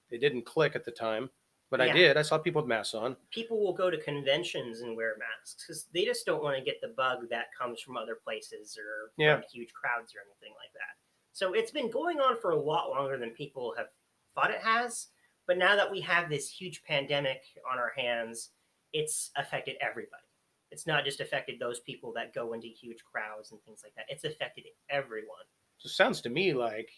they 0.10 0.18
didn't 0.18 0.46
click 0.46 0.76
at 0.76 0.86
the 0.86 0.92
time. 0.92 1.30
But 1.70 1.82
I 1.82 1.92
did. 1.92 2.16
I 2.16 2.22
saw 2.22 2.38
people 2.38 2.62
with 2.62 2.70
masks 2.70 2.94
on. 2.96 3.18
people 3.30 3.60
will 3.60 3.74
go 3.74 3.90
to 3.90 3.98
conventions 4.02 4.80
and 4.82 4.96
wear 4.96 5.16
masks 5.20 5.66
because 5.66 5.88
they 5.94 6.06
just 6.06 6.26
don't 6.26 6.42
want 6.42 6.58
to 6.58 6.64
get 6.64 6.80
the 6.82 6.94
bug 6.96 7.28
that 7.30 7.48
comes 7.60 7.82
from 7.82 7.98
other 7.98 8.16
places 8.16 8.78
or 8.78 9.12
Yeah. 9.18 9.36
from 9.36 9.44
huge 9.52 9.74
crowds 9.74 10.16
or 10.16 10.20
anything 10.22 10.54
like 10.58 10.72
that. 10.74 10.96
So 11.34 11.54
it's 11.54 11.72
been 11.72 11.92
going 11.92 12.20
on 12.22 12.40
for 12.40 12.52
a 12.52 12.56
lot 12.60 12.90
longer 12.90 13.18
than 13.18 13.32
people 13.32 13.74
have 13.78 13.88
thought 14.34 14.52
it 14.52 14.62
has. 14.62 15.08
But 15.46 15.58
now 15.58 15.76
that 15.76 15.92
we 15.92 16.00
have 16.02 16.30
this 16.30 16.50
huge 16.50 16.84
pandemic 16.84 17.42
on 17.70 17.78
our 17.78 17.92
hands, 17.98 18.52
it's 18.94 19.32
affected 19.36 19.76
everybody. 19.82 20.24
It's 20.72 20.88
not 20.88 21.04
just 21.06 21.20
affected 21.22 21.60
those 21.60 21.80
people 21.82 22.12
that 22.14 22.34
go 22.34 22.54
into 22.54 22.68
huge 22.68 23.04
crowds 23.04 23.52
and 23.52 23.62
things 23.64 23.82
like 23.84 23.94
that. 23.96 24.06
It's 24.10 24.24
affected 24.24 24.66
everyone. 24.90 25.46
So 25.80 25.88
it 25.88 25.92
sounds 25.92 26.22
to 26.22 26.30
me 26.30 26.54
like, 26.54 26.90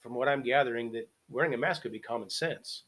from 0.00 0.14
what 0.14 0.28
I'm 0.28 0.42
gathering, 0.42 0.92
that 0.92 1.08
wearing 1.28 1.54
a 1.54 1.58
mask 1.58 1.82
could 1.82 1.92
be 1.92 1.98
common 2.00 2.30
sense. 2.30 2.84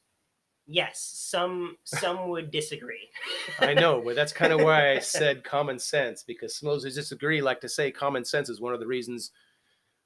Yes, 0.72 1.00
some 1.02 1.76
some 1.84 2.28
would 2.28 2.50
disagree. 2.50 3.08
I 3.58 3.74
know, 3.74 4.00
but 4.04 4.14
that's 4.14 4.32
kind 4.32 4.52
of 4.52 4.60
why 4.60 4.92
I 4.92 4.98
said 5.00 5.42
common 5.42 5.78
sense 5.78 6.22
because 6.22 6.56
some 6.56 6.68
of 6.68 6.74
those 6.74 6.84
who 6.84 6.90
disagree 6.90 7.42
like 7.42 7.60
to 7.62 7.68
say 7.68 7.90
common 7.90 8.24
sense 8.24 8.48
is 8.48 8.60
one 8.60 8.72
of 8.72 8.80
the 8.80 8.86
reasons 8.86 9.32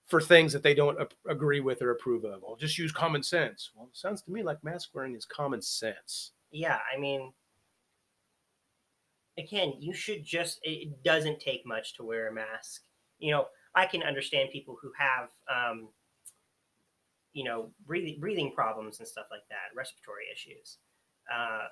for 0.06 0.20
things 0.20 0.52
that 0.52 0.62
they 0.62 0.74
don't 0.74 0.98
agree 1.28 1.60
with 1.60 1.82
or 1.82 1.90
approve 1.90 2.24
of. 2.24 2.42
Well, 2.42 2.56
just 2.56 2.78
use 2.78 2.92
common 2.92 3.22
sense. 3.22 3.70
Well, 3.74 3.88
it 3.90 3.96
sounds 3.96 4.22
to 4.22 4.30
me 4.30 4.42
like 4.42 4.62
mask 4.64 4.90
wearing 4.94 5.14
is 5.14 5.26
common 5.26 5.60
sense. 5.62 6.32
yeah 6.50 6.78
i 6.94 6.98
mean 6.98 7.32
again 9.38 9.74
you 9.78 9.92
should 9.92 10.24
just 10.24 10.60
it 10.62 11.02
doesn't 11.02 11.40
take 11.40 11.66
much 11.66 11.94
to 11.96 12.04
wear 12.04 12.28
a 12.28 12.32
mask 12.32 12.82
you 13.18 13.32
know 13.32 13.46
I 13.74 13.86
can 13.86 14.02
understand 14.02 14.50
people 14.52 14.76
who 14.80 14.92
have, 14.96 15.30
um, 15.52 15.88
you 17.34 17.44
know, 17.44 17.70
breathing 17.86 18.18
breathing 18.20 18.50
problems 18.52 18.98
and 19.00 19.06
stuff 19.06 19.26
like 19.30 19.46
that, 19.50 19.76
respiratory 19.76 20.24
issues. 20.32 20.78
Uh, 21.32 21.66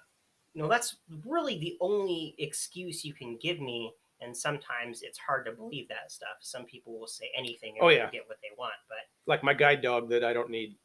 you 0.55 0.61
know, 0.63 0.69
that's 0.69 0.97
really 1.27 1.59
the 1.59 1.77
only 1.81 2.35
excuse 2.39 3.05
you 3.05 3.15
can 3.15 3.39
give 3.41 3.59
me. 3.61 3.91
And 4.21 4.37
sometimes 4.37 5.03
it's 5.03 5.19
hard 5.19 5.47
to 5.47 5.53
believe 5.53 5.89
that 5.89 6.13
stuff. 6.13 6.37
Some 6.43 6.65
people 6.65 6.99
will 7.01 7.07
say 7.09 7.31
anything 7.37 7.75
and 7.79 7.85
Oh, 7.85 7.89
yeah. 7.89 8.11
get 8.11 8.29
what 8.29 8.37
they 8.43 8.51
want, 8.59 8.75
but 8.89 8.99
Like 9.27 9.43
my 9.43 9.55
guide 9.55 9.81
dog 9.83 10.09
that 10.11 10.23
I 10.25 10.33
don't 10.35 10.51
need. 10.51 10.77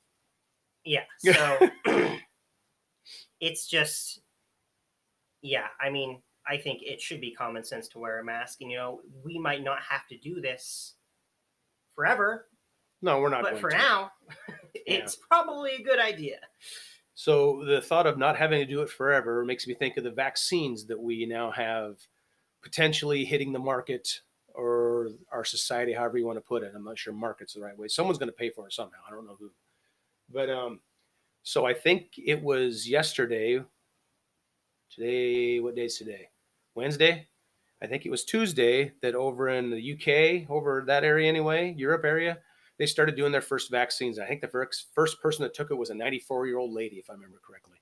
yeah. 0.86 1.04
So 1.22 1.70
it's 3.40 3.68
just, 3.68 4.22
yeah. 5.42 5.68
I 5.80 5.90
mean, 5.90 6.22
I 6.48 6.58
think 6.58 6.82
it 6.82 7.02
should 7.02 7.22
be 7.22 7.32
common 7.32 7.64
sense 7.64 7.88
to 7.90 8.00
wear 8.00 8.20
a 8.20 8.24
mask. 8.24 8.62
And 8.62 8.72
you 8.72 8.78
know, 8.78 9.02
we 9.24 9.38
might 9.38 9.64
not 9.64 9.80
have 9.88 10.08
to 10.08 10.18
do 10.18 10.42
this 10.42 10.96
forever, 11.96 12.48
No, 13.02 13.20
we're 13.20 13.30
not. 13.30 13.44
but 13.44 13.60
for 13.60 13.70
to. 13.70 13.78
now, 13.78 14.12
it's 14.86 15.16
probably 15.16 15.76
a 15.76 15.82
good 15.82 16.00
idea. 16.00 16.40
So 17.16 17.64
the 17.66 17.82
thought 17.82 18.06
of 18.06 18.18
not 18.18 18.38
having 18.38 18.60
to 18.60 18.66
do 18.66 18.82
it 18.82 18.90
forever 18.90 19.44
makes 19.44 19.66
me 19.66 19.74
think 19.74 19.98
of 19.98 20.04
the 20.04 20.12
vaccines 20.12 20.86
that 20.86 21.00
we 21.00 21.26
now 21.26 21.50
have 21.52 21.98
potentially 22.62 23.26
hitting 23.26 23.52
the 23.52 23.60
market 23.60 24.22
or 24.54 25.10
our 25.32 25.46
society, 25.46 25.94
however 25.94 26.18
you 26.18 26.26
want 26.26 26.38
to 26.38 26.42
put 26.42 26.64
it. 26.64 26.74
I'm 26.76 26.84
not 26.84 26.98
sure 26.98 27.14
market's 27.14 27.54
the 27.54 27.62
right 27.62 27.78
way. 27.78 27.88
Someone's 27.88 28.18
going 28.18 28.30
to 28.30 28.36
pay 28.36 28.50
for 28.50 28.68
it 28.68 28.74
somehow. 28.74 28.98
I 29.08 29.12
don't 29.12 29.26
know 29.26 29.38
who. 29.40 29.52
But 30.32 30.50
um, 30.50 30.80
so 31.44 31.66
I 31.66 31.74
think 31.74 32.12
it 32.18 32.42
was 32.42 32.90
yesterday. 32.90 33.64
Today, 34.90 35.60
what 35.60 35.76
day 35.76 35.86
is 35.86 35.98
today? 35.98 36.30
Wednesday. 36.76 37.28
I 37.82 37.88
think 37.88 38.06
it 38.06 38.10
was 38.10 38.26
Tuesday 38.26 38.92
that 39.02 39.16
over 39.16 39.50
in 39.50 39.70
the 39.70 39.94
UK, 39.94 40.50
over 40.50 40.84
that 40.88 41.04
area 41.04 41.30
anyway, 41.30 41.74
Europe 41.78 42.06
area, 42.06 42.40
they 42.78 42.86
started 42.86 43.16
doing 43.16 43.32
their 43.32 43.42
first 43.42 43.72
vaccines. 43.72 44.20
I 44.20 44.28
think 44.28 44.42
the 44.42 44.48
first 44.48 44.88
first 44.94 45.22
person 45.22 45.44
that 45.44 45.54
took 45.54 45.72
it 45.72 45.76
was 45.76 45.90
a 45.90 45.96
94 45.96 46.48
year 46.48 46.58
old 46.58 46.74
lady, 46.74 46.98
if 46.98 47.10
I 47.10 47.14
remember 47.14 47.40
correctly. 47.46 47.82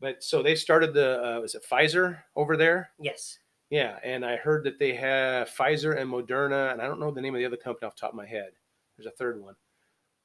But 0.00 0.22
so 0.22 0.42
they 0.42 0.54
started 0.54 0.92
the 0.94 1.22
uh, 1.22 1.40
was 1.40 1.54
it 1.54 1.64
Pfizer 1.70 2.18
over 2.34 2.56
there? 2.56 2.90
Yes. 2.98 3.38
Yeah, 3.70 3.98
and 4.04 4.24
I 4.24 4.36
heard 4.36 4.62
that 4.64 4.78
they 4.78 4.94
have 4.94 5.50
Pfizer 5.50 6.00
and 6.00 6.10
Moderna, 6.10 6.72
and 6.72 6.80
I 6.80 6.86
don't 6.86 7.00
know 7.00 7.10
the 7.10 7.20
name 7.20 7.34
of 7.34 7.40
the 7.40 7.46
other 7.46 7.56
company 7.56 7.86
off 7.86 7.96
the 7.96 8.00
top 8.00 8.10
of 8.10 8.16
my 8.16 8.26
head. 8.26 8.50
There's 8.96 9.12
a 9.12 9.16
third 9.16 9.42
one, 9.42 9.54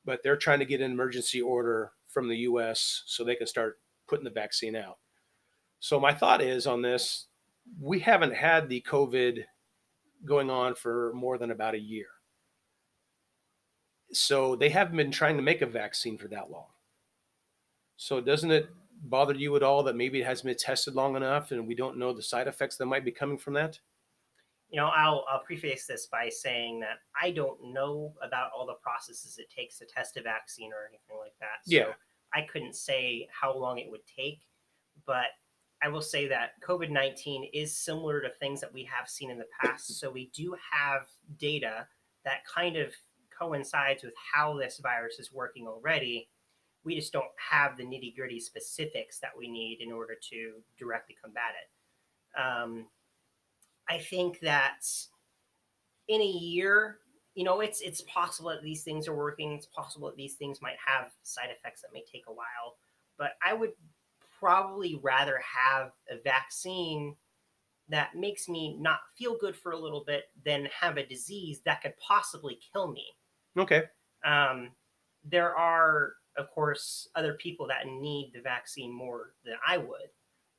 but 0.06 0.22
they're 0.22 0.38
trying 0.38 0.60
to 0.60 0.66
get 0.66 0.80
an 0.80 0.92
emergency 0.92 1.42
order 1.42 1.92
from 2.08 2.28
the 2.28 2.38
U.S. 2.38 3.04
so 3.08 3.24
they 3.24 3.36
can 3.36 3.48
start 3.48 3.80
putting 4.08 4.24
the 4.24 4.30
vaccine 4.30 4.76
out. 4.76 5.00
So 5.80 6.00
my 6.00 6.14
thought 6.14 6.42
is 6.42 6.68
on 6.68 6.84
this: 6.84 7.28
we 7.80 8.00
haven't 8.00 8.36
had 8.36 8.70
the 8.70 8.86
COVID 8.88 9.44
going 10.24 10.52
on 10.52 10.76
for 10.76 11.12
more 11.16 11.40
than 11.40 11.50
about 11.50 11.74
a 11.74 11.80
year. 11.80 12.08
So 14.14 14.56
they 14.56 14.70
haven't 14.70 14.98
been 14.98 15.12
trying 15.12 15.38
to 15.38 15.44
make 15.44 15.62
a 15.62 15.66
vaccine 15.66 16.18
for 16.18 16.28
that 16.30 16.52
long. 16.52 16.66
So 17.98 18.20
doesn't 18.20 18.52
it 18.52 18.70
bother 19.04 19.34
you 19.34 19.56
at 19.56 19.64
all 19.64 19.84
that 19.84 19.96
maybe 19.96 20.22
it 20.22 20.26
hasn't 20.26 20.46
been 20.46 20.58
tested 20.58 20.96
long 20.96 21.16
enough 21.16 21.52
and 21.52 21.68
we 21.68 21.76
don't 21.76 21.98
know 21.98 22.14
the 22.14 22.22
side 22.22 22.48
effects 22.48 22.78
that 22.78 22.86
might 22.86 23.06
be 23.06 23.12
coming 23.12 23.38
from 23.38 23.54
that? 23.54 23.80
You 24.70 24.80
know, 24.80 24.88
I'll 24.88 25.26
I'll 25.30 25.44
preface 25.44 25.86
this 25.86 26.08
by 26.08 26.30
saying 26.30 26.80
that 26.80 27.00
I 27.22 27.32
don't 27.32 27.74
know 27.74 28.14
about 28.22 28.52
all 28.58 28.66
the 28.66 28.76
processes 28.76 29.38
it 29.38 29.50
takes 29.50 29.78
to 29.80 29.86
test 29.86 30.18
a 30.18 30.22
vaccine 30.22 30.72
or 30.72 30.88
anything 30.88 31.18
like 31.20 31.36
that. 31.40 31.66
So 31.66 31.76
Yeah. 31.76 31.94
I 32.34 32.44
couldn't 32.44 32.76
say 32.76 33.28
how 33.32 33.56
long 33.56 33.80
it 33.80 33.92
would 33.92 34.06
take, 34.08 34.42
but 35.06 35.28
I 35.84 35.90
will 35.90 36.02
say 36.02 36.28
that 36.28 36.52
COVID 36.62 36.90
19 36.90 37.50
is 37.54 37.76
similar 37.76 38.22
to 38.22 38.30
things 38.40 38.62
that 38.62 38.74
we 38.74 38.84
have 38.86 39.10
seen 39.10 39.30
in 39.30 39.38
the 39.38 39.48
past. 39.62 39.88
So 40.00 40.10
we 40.10 40.32
do 40.34 40.56
have 40.72 41.08
data 41.38 41.88
that 42.24 42.46
kind 42.46 42.78
of 42.78 42.94
coincides 43.42 44.04
with 44.04 44.14
how 44.34 44.58
this 44.58 44.80
virus 44.82 45.20
is 45.20 45.32
working 45.32 45.68
already. 45.68 46.30
We 46.84 46.96
just 46.96 47.14
don't 47.14 47.26
have 47.38 47.78
the 47.78 47.84
nitty 47.84 48.16
gritty 48.16 48.40
specifics 48.40 49.20
that 49.20 49.32
we 49.38 49.48
need 49.48 49.80
in 49.82 49.92
order 49.92 50.16
to 50.30 50.54
directly 50.78 51.16
combat 51.22 51.54
it. 51.62 52.40
Um, 52.40 52.86
I 53.90 53.98
think 53.98 54.40
that 54.42 54.86
in 56.08 56.22
a 56.22 56.26
year, 56.26 56.98
you 57.36 57.44
know, 57.44 57.62
it's 57.62 57.82
it's 57.82 58.02
possible 58.02 58.50
that 58.50 58.64
these 58.64 58.84
things 58.84 59.08
are 59.08 59.16
working. 59.16 59.54
It's 59.54 59.68
possible 59.68 60.08
that 60.08 60.18
these 60.18 60.36
things 60.36 60.62
might 60.62 60.78
have 60.86 61.12
side 61.24 61.50
effects 61.50 61.82
that 61.82 61.94
may 61.94 62.04
take 62.12 62.26
a 62.28 62.34
while. 62.34 62.78
But 63.18 63.34
I 63.46 63.54
would 63.54 63.72
probably 64.40 65.00
rather 65.02 65.40
have 65.40 65.92
a 66.10 66.22
vaccine 66.24 67.16
that 67.90 68.16
makes 68.16 68.48
me 68.50 68.76
not 68.80 69.00
feel 69.18 69.38
good 69.38 69.56
for 69.56 69.72
a 69.72 69.78
little 69.78 70.04
bit 70.06 70.26
than 70.46 70.68
have 70.80 70.98
a 70.98 71.06
disease 71.06 71.62
that 71.66 71.82
could 71.82 71.94
possibly 71.98 72.60
kill 72.74 72.92
me. 72.92 73.06
Okay. 73.58 73.84
Um, 74.26 74.72
there 75.30 75.56
are, 75.56 76.14
of 76.38 76.50
course, 76.52 77.08
other 77.16 77.34
people 77.34 77.68
that 77.68 77.88
need 77.88 78.32
the 78.34 78.42
vaccine 78.42 78.92
more 78.92 79.34
than 79.46 79.56
I 79.68 79.78
would. 79.78 80.10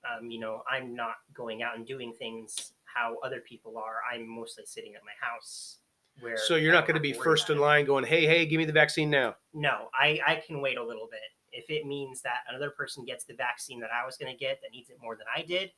Um, 0.04 0.30
you 0.30 0.40
know, 0.40 0.62
I'm 0.70 0.94
not 0.94 1.16
going 1.32 1.62
out 1.62 1.76
and 1.76 1.86
doing 1.86 2.12
things 2.12 2.72
how 2.84 3.16
other 3.24 3.40
people 3.40 3.78
are. 3.78 3.96
I'm 4.12 4.26
mostly 4.26 4.64
sitting 4.66 4.94
at 4.94 5.02
my 5.04 5.12
house. 5.20 5.78
Where 6.20 6.36
So 6.36 6.56
you're 6.56 6.74
not 6.74 6.86
going 6.86 6.96
to 6.96 7.00
be 7.00 7.12
first 7.12 7.48
in 7.50 7.58
line 7.58 7.86
going, 7.86 8.04
hey, 8.04 8.26
hey, 8.26 8.44
give 8.44 8.58
me 8.58 8.64
the 8.64 8.72
vaccine 8.72 9.08
now. 9.08 9.36
No, 9.54 9.88
I, 9.94 10.20
I 10.26 10.42
can 10.46 10.60
wait 10.60 10.76
a 10.76 10.84
little 10.84 11.08
bit. 11.10 11.20
If 11.52 11.70
it 11.70 11.86
means 11.86 12.20
that 12.22 12.38
another 12.48 12.70
person 12.70 13.04
gets 13.04 13.24
the 13.24 13.34
vaccine 13.34 13.80
that 13.80 13.90
I 13.90 14.04
was 14.04 14.16
going 14.16 14.32
to 14.32 14.38
get 14.38 14.60
that 14.62 14.72
needs 14.72 14.90
it 14.90 14.96
more 15.02 15.16
than 15.16 15.26
I 15.34 15.42
did, 15.42 15.70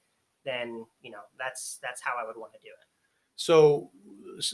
then 0.44 0.84
you 1.00 1.10
know 1.10 1.20
that's 1.38 1.78
that's 1.82 2.00
how 2.00 2.12
I 2.20 2.26
would 2.26 2.36
want 2.36 2.52
to 2.52 2.58
do 2.60 2.68
it. 2.68 2.86
So 3.36 3.90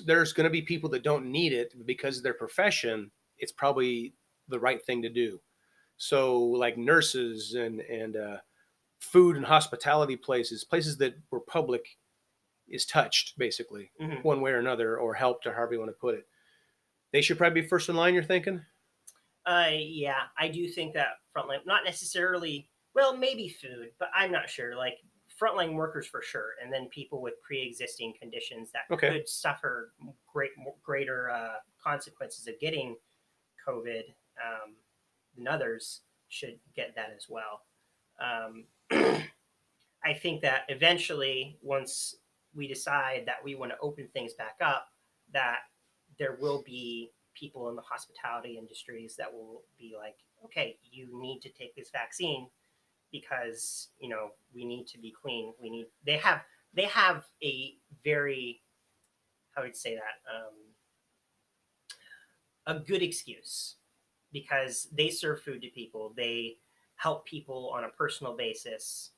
there's 0.04 0.32
going 0.32 0.44
to 0.44 0.50
be 0.50 0.62
people 0.62 0.90
that 0.90 1.02
don't 1.02 1.30
need 1.30 1.52
it 1.52 1.86
because 1.86 2.18
of 2.18 2.22
their 2.22 2.34
profession. 2.34 3.10
It's 3.38 3.52
probably 3.52 4.14
the 4.48 4.60
right 4.60 4.84
thing 4.84 5.02
to 5.02 5.08
do. 5.08 5.40
So 5.96 6.40
like 6.42 6.78
nurses 6.78 7.54
and 7.54 7.80
and 7.80 8.16
uh, 8.16 8.38
food 9.00 9.36
and 9.36 9.46
hospitality 9.46 10.16
places, 10.16 10.64
places 10.64 10.98
that 10.98 11.16
were 11.30 11.40
public, 11.40 11.98
is 12.68 12.86
touched 12.86 13.38
basically 13.38 13.92
Mhm. 14.00 14.22
one 14.24 14.40
way 14.40 14.52
or 14.52 14.58
another, 14.58 14.98
or 14.98 15.14
helped, 15.14 15.46
or 15.46 15.54
however 15.54 15.74
you 15.74 15.80
want 15.80 15.90
to 15.90 15.94
put 16.00 16.14
it. 16.16 16.28
They 17.12 17.22
should 17.22 17.38
probably 17.38 17.62
be 17.62 17.68
first 17.68 17.88
in 17.88 17.96
line. 17.96 18.14
You're 18.14 18.24
thinking? 18.24 18.66
Uh, 19.46 19.70
yeah, 19.72 20.24
I 20.38 20.48
do 20.48 20.68
think 20.68 20.94
that 20.94 21.14
frontline, 21.34 21.64
not 21.66 21.84
necessarily, 21.84 22.70
well, 22.94 23.16
maybe 23.16 23.48
food, 23.48 23.92
but 23.98 24.10
I'm 24.14 24.30
not 24.30 24.50
sure. 24.50 24.76
Like 24.76 24.98
frontline 25.40 25.74
workers 25.74 26.06
for 26.06 26.22
sure, 26.22 26.50
and 26.62 26.72
then 26.72 26.88
people 26.88 27.20
with 27.22 27.40
pre-existing 27.42 28.14
conditions 28.20 28.70
that 28.72 28.82
Okay. 28.90 29.10
could 29.10 29.28
suffer 29.28 29.94
great 30.32 30.50
greater 30.82 31.30
uh, 31.30 31.54
consequences 31.82 32.46
of 32.46 32.58
getting 32.60 32.96
COVID 33.66 34.04
um, 34.44 34.76
than 35.36 35.48
others 35.48 36.02
should 36.28 36.58
get 36.74 36.94
that 36.94 37.10
as 37.16 37.26
well. 37.28 37.62
Um, 38.20 38.66
I 40.04 40.14
think 40.14 40.40
that 40.42 40.64
eventually, 40.68 41.58
once 41.62 42.16
we 42.54 42.66
decide 42.66 43.24
that 43.26 43.42
we 43.44 43.54
want 43.54 43.72
to 43.72 43.78
open 43.80 44.08
things 44.08 44.34
back 44.34 44.56
up, 44.60 44.88
that 45.32 45.60
there 46.18 46.36
will 46.40 46.62
be 46.62 47.12
people 47.34 47.68
in 47.68 47.76
the 47.76 47.82
hospitality 47.82 48.58
industries 48.58 49.14
that 49.16 49.32
will 49.32 49.62
be 49.78 49.94
like, 49.96 50.16
okay, 50.44 50.78
you 50.90 51.08
need 51.20 51.40
to 51.40 51.48
take 51.50 51.74
this 51.76 51.90
vaccine 51.90 52.48
because 53.12 53.88
you 53.98 54.08
know 54.08 54.30
we 54.54 54.64
need 54.64 54.86
to 54.88 54.98
be 54.98 55.12
clean. 55.12 55.52
We 55.60 55.70
need 55.70 55.86
they 56.04 56.18
have 56.18 56.42
they 56.74 56.84
have 56.84 57.24
a 57.42 57.74
very 58.04 58.62
how 59.54 59.62
would 59.62 59.76
say 59.76 59.94
that 59.94 60.20
um, 60.32 60.54
a 62.76 62.80
good 62.80 63.02
excuse 63.02 63.76
because 64.32 64.88
they 64.92 65.10
serve 65.10 65.42
food 65.42 65.62
to 65.62 65.68
people. 65.68 66.12
They 66.16 66.58
help 66.96 67.26
people 67.26 67.72
on 67.74 67.84
a 67.84 67.88
personal 67.88 68.36
basis. 68.36 69.10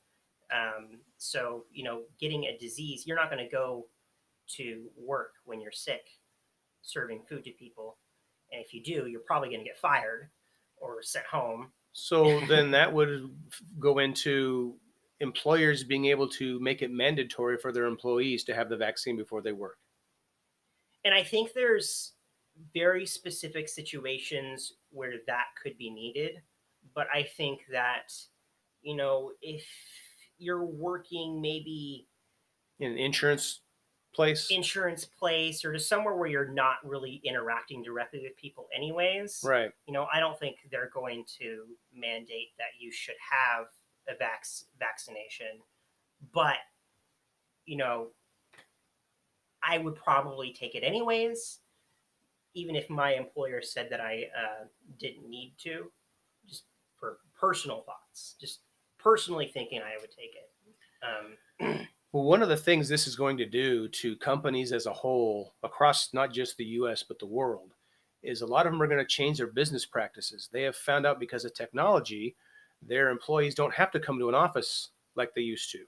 Um, 0.53 1.01
so 1.19 1.65
you 1.73 1.85
know, 1.85 2.03
getting 2.21 2.45
a 2.45 2.59
disease, 2.59 3.07
you're 3.07 3.17
not 3.17 3.31
going 3.31 3.45
to 3.45 3.51
go 3.51 3.87
to 4.57 4.91
work 4.97 5.35
when 5.45 5.61
you're 5.61 5.73
sick 5.73 6.03
serving 6.83 7.23
food 7.29 7.45
to 7.45 7.51
people. 7.53 7.97
And 8.51 8.63
if 8.63 8.75
you 8.75 8.83
do, 8.83 9.09
you're 9.09 9.21
probably 9.21 9.49
going 9.49 9.61
to 9.61 9.65
get 9.65 9.79
fired 9.79 10.29
or 10.77 11.03
sent 11.03 11.27
home. 11.27 11.71
So 11.93 12.41
then 12.47 12.71
that 12.71 12.93
would 12.93 13.31
go 13.79 13.99
into 13.99 14.77
employers 15.21 15.85
being 15.85 16.07
able 16.07 16.29
to 16.29 16.59
make 16.61 16.83
it 16.83 16.91
mandatory 16.91 17.57
for 17.59 17.71
their 17.71 17.85
employees 17.85 18.45
to 18.45 18.55
have 18.55 18.69
the 18.69 18.77
vaccine 18.77 19.17
before 19.17 19.43
they 19.43 19.53
work. 19.53 19.79
And 21.05 21.15
I 21.15 21.23
think 21.23 21.53
there's 21.53 22.15
very 22.75 23.07
specific 23.07 23.69
situations 23.69 24.75
where 24.91 25.15
that 25.27 25.47
could 25.63 25.77
be 25.79 25.91
needed. 25.91 26.43
But 26.95 27.07
I 27.15 27.23
think 27.23 27.61
that, 27.71 28.13
you 28.83 28.97
know, 28.97 29.33
if 29.41 29.65
you're 30.39 30.65
working 30.65 31.41
maybe 31.41 32.09
In 32.81 32.99
insurance 32.99 33.61
place, 34.15 34.49
insurance 34.51 35.05
place 35.05 35.65
or 35.65 35.73
to 35.73 35.79
somewhere 35.79 36.15
where 36.15 36.29
you're 36.29 36.49
not 36.49 36.77
really 36.85 37.21
interacting 37.25 37.83
directly 37.83 38.21
with 38.23 38.37
people 38.37 38.69
anyways 38.75 39.41
right? 39.45 39.71
you 39.87 39.93
know 39.93 40.07
i 40.13 40.21
don't 40.21 40.39
think 40.39 40.57
they're 40.71 40.91
going 40.93 41.25
to 41.39 41.65
mandate 41.95 42.49
that 42.59 42.69
you 42.79 42.93
should 42.93 43.15
have 43.31 43.67
a 44.09 44.19
vac- 44.19 44.45
vaccination 44.79 45.61
but 46.33 46.57
you 47.65 47.77
know 47.77 48.09
i 49.63 49.79
would 49.79 49.97
probably 49.97 50.53
take 50.53 50.75
it 50.75 50.83
anyways 50.85 51.61
even 52.55 52.77
if 52.77 52.89
my 52.91 53.15
employer 53.15 53.63
said 53.63 53.89
that 53.91 54.01
I 54.01 54.25
uh, 54.37 54.65
didn't 54.99 55.29
need 55.29 55.55
to, 55.59 55.91
just 56.49 56.65
for 56.99 57.19
personal 57.39 57.83
thoughts, 57.83 58.35
just 58.41 58.61
personally 58.99 59.51
thinking 59.53 59.81
I 59.81 60.01
would 60.01 60.11
take 60.11 60.35
it. 60.37 61.69
Um, 61.69 61.89
Well, 62.13 62.25
one 62.25 62.43
of 62.43 62.51
the 62.51 62.57
things 62.59 62.89
this 62.89 63.07
is 63.07 63.17
going 63.17 63.39
to 63.39 63.47
do 63.47 63.89
to 63.89 64.17
companies 64.17 64.73
as 64.73 64.85
a 64.85 64.93
whole 64.93 65.55
across 65.63 66.13
not 66.13 66.33
just 66.33 66.57
the 66.57 66.65
US, 66.65 67.03
but 67.03 67.19
the 67.19 67.27
world, 67.27 67.73
is 68.23 68.43
a 68.43 68.47
lot 68.47 68.67
of 68.67 68.73
them 68.73 68.83
are 68.83 68.87
going 68.87 68.99
to 68.99 69.07
change 69.07 69.39
their 69.39 69.47
business 69.47 69.87
practices. 69.87 70.49
They 70.53 70.63
have 70.63 70.77
found 70.77 71.07
out 71.07 71.19
because 71.19 71.45
of 71.45 71.55
technology, 71.55 72.37
their 72.83 73.09
employees 73.09 73.55
don't 73.55 73.75
have 73.75 73.91
to 73.93 74.01
come 74.01 74.19
to 74.19 74.29
an 74.29 74.35
office 74.35 74.91
like 75.17 75.35
they 75.35 75.41
used 75.41 75.73
to. 75.73 75.85